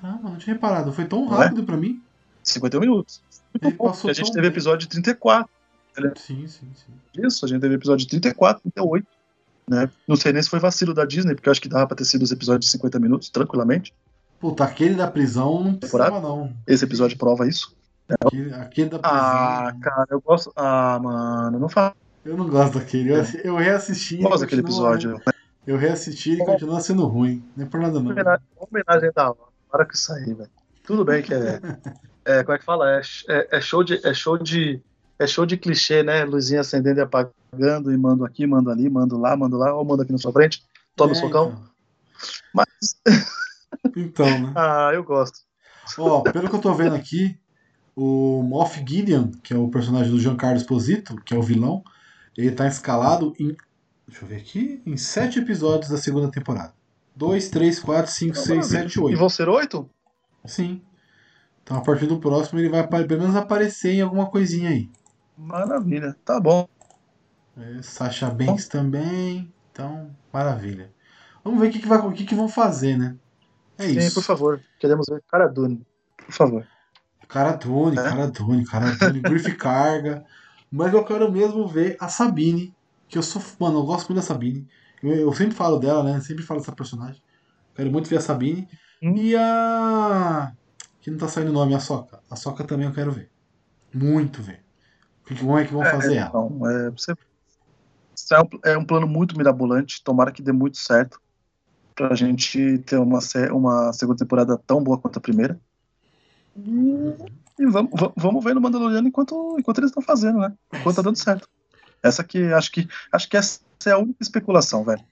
[0.01, 0.93] Caramba, não tinha reparado.
[0.93, 1.37] Foi tão é?
[1.37, 2.03] rápido pra mim.
[2.43, 3.21] 51 minutos.
[3.61, 4.51] Ele passou a gente teve bem.
[4.51, 5.49] episódio de 34
[6.17, 6.93] Sim, sim, sim.
[7.13, 9.07] disso, a gente teve episódio de 34, 38.
[9.69, 9.91] Né?
[10.07, 12.05] Não sei nem se foi vacilo da Disney, porque eu acho que dava pra ter
[12.05, 13.93] sido os episódios de 50 minutos, tranquilamente.
[14.39, 16.53] Puta, aquele da prisão não precisava, não.
[16.67, 17.75] Esse episódio prova isso.
[18.09, 19.19] Aquele, aquele da prisão.
[19.19, 20.53] Ah, cara, eu gosto.
[20.55, 21.95] Ah, mano, não fala
[22.29, 23.11] Eu não gosto daquele.
[23.11, 24.17] Eu, eu reassisti.
[24.17, 25.19] ele gosto daquele episódio.
[25.67, 27.43] Eu reassisti e continua sendo ruim.
[27.57, 28.11] Não é por nada, não.
[28.11, 29.89] Homenagem, homenagem da hora.
[29.91, 30.51] Isso aí, velho.
[30.85, 31.59] Tudo bem que é.
[32.27, 32.91] é como é que fala?
[32.91, 34.07] É, é- é show de.
[34.07, 34.79] É show de.
[35.19, 36.23] É show de clichê, né?
[36.27, 40.03] Luzinha acendendo e apagando, e mando aqui, mando ali, mando lá, mando lá, ou mando
[40.03, 40.63] aqui na sua frente,
[40.95, 41.49] toma o É, socão.
[41.49, 41.65] Então,
[42.53, 42.67] Mas,
[43.97, 44.53] Então, né?
[44.55, 45.41] ah, eu gosto.
[45.99, 47.39] Ó, pelo que eu tô vendo aqui,
[47.97, 51.83] o Moff Gideon, que é o personagem do Giancarlo Esposito, que é o vilão,
[52.47, 53.57] ele tá escalado em.
[54.07, 54.83] Deixa eu ver aqui.
[54.87, 56.73] Em sete episódios da segunda temporada.
[57.15, 59.19] 2, 3, 4, 5, 6, 7, E 8.
[59.19, 59.91] vão ser oito?
[60.47, 60.81] Sim.
[61.63, 64.89] Então a partir do próximo ele vai pelo menos aparecer em alguma coisinha aí.
[65.37, 66.69] Maravilha, tá bom.
[67.57, 69.53] É, Sasha Banks também.
[69.73, 70.93] Então, maravilha.
[71.45, 73.17] Vamos ver o que, que, vai, o que, que vão fazer, né?
[73.77, 74.15] É Sim, isso.
[74.15, 74.61] por favor.
[74.79, 75.85] Queremos ver cara Dune.
[76.17, 76.67] Por favor.
[77.29, 78.03] Cara Dune, É?
[78.03, 80.25] cara Dune, cara Dune, Griff Carga.
[80.71, 82.75] Mas eu quero mesmo ver a Sabine.
[83.09, 83.43] Que eu sou.
[83.59, 84.67] Mano, eu gosto muito da Sabine.
[85.03, 86.21] Eu, eu sempre falo dela, né?
[86.21, 87.23] Sempre falo dessa personagem.
[87.75, 88.69] Quero muito ver a Sabine.
[89.03, 89.17] Hum.
[89.17, 90.53] E a.
[91.01, 92.21] Que não tá saindo o nome, a Soca.
[92.31, 93.31] A Soca também eu quero ver.
[93.95, 94.63] Muito ver.
[95.23, 96.29] O que, que- como é que vão fazer ela?
[96.29, 97.13] Então, é, você,
[98.33, 100.03] é, um, é um plano muito mirabolante.
[100.03, 101.21] Tomara que dê muito certo.
[101.95, 103.19] Pra gente ter uma,
[103.53, 105.59] uma segunda temporada tão boa quanto a primeira.
[106.57, 110.53] E, e vamos, va- vamos ver no Mandaloriano enquanto, enquanto eles estão fazendo, né?
[110.73, 111.49] Enquanto tá dando certo.
[112.03, 115.05] Essa aqui, acho que, acho que essa é a única especulação, velho.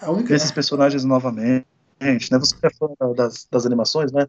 [0.00, 0.34] A única.
[0.34, 1.64] Esses personagens novamente,
[2.00, 2.38] né?
[2.38, 4.26] Você é fã das, das animações, né?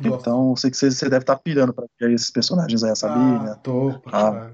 [0.00, 0.20] Gosto.
[0.20, 3.14] Então, sei que você, você deve estar pirando pra ver esses personagens aí, essa Ah,
[3.14, 3.54] linha.
[3.56, 4.52] tô, pra Ah.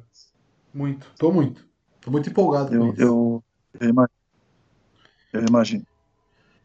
[0.72, 1.66] Muito, tô muito.
[2.00, 3.00] Tô muito empolgado com Eu, isso.
[3.02, 3.44] eu,
[3.80, 4.14] eu imagino.
[5.32, 5.84] Eu imagino.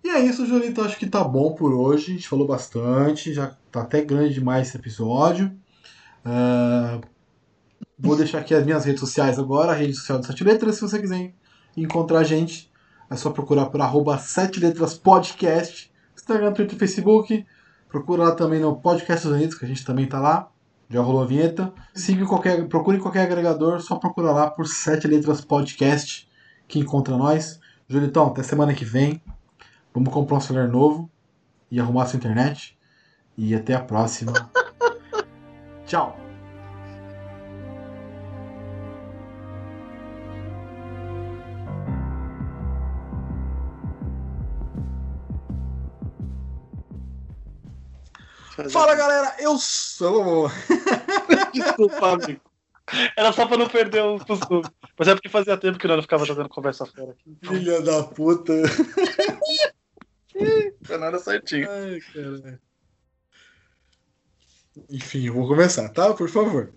[0.04, 0.82] E é isso, Julito.
[0.82, 2.12] Acho que tá bom por hoje.
[2.12, 3.34] A gente falou bastante.
[3.34, 5.52] Já tá até grande demais esse episódio.
[6.24, 7.00] Ah,
[7.98, 9.72] vou deixar aqui as minhas redes sociais agora.
[9.72, 10.76] A rede social do Sete Letras.
[10.76, 11.34] Se você quiser
[11.76, 12.72] encontrar a gente,
[13.10, 15.92] é só procurar por arroba Sete Letras Podcast.
[16.16, 17.46] Instagram, Twitter, Facebook.
[17.90, 20.50] Procura lá também no Podcast Unidos, que a gente também tá lá.
[20.90, 21.74] Já rolou a vinheta.
[21.94, 23.82] Siga qualquer, procure em qualquer agregador.
[23.82, 26.30] Só procura lá por Sete Letras Podcast
[26.68, 27.60] que encontra nós.
[27.88, 29.22] Julitão, até semana que vem.
[29.94, 31.10] Vamos comprar um celular novo
[31.72, 32.78] e arrumar sua internet.
[33.38, 34.34] E até a próxima.
[35.86, 36.18] Tchau.
[48.70, 50.52] Fala galera, eu sou.
[51.54, 52.42] Desculpa, amigo.
[53.16, 54.64] Era só pra não perder o costume.
[54.98, 57.24] Mas é porque fazia tempo que nós não ficava jogando conversa fora aqui.
[57.28, 58.54] Então, Filha da puta.
[60.88, 61.70] não era certinho.
[61.70, 62.62] Ai, cara.
[64.90, 66.14] Enfim, eu vou começar, tá?
[66.14, 66.74] Por favor.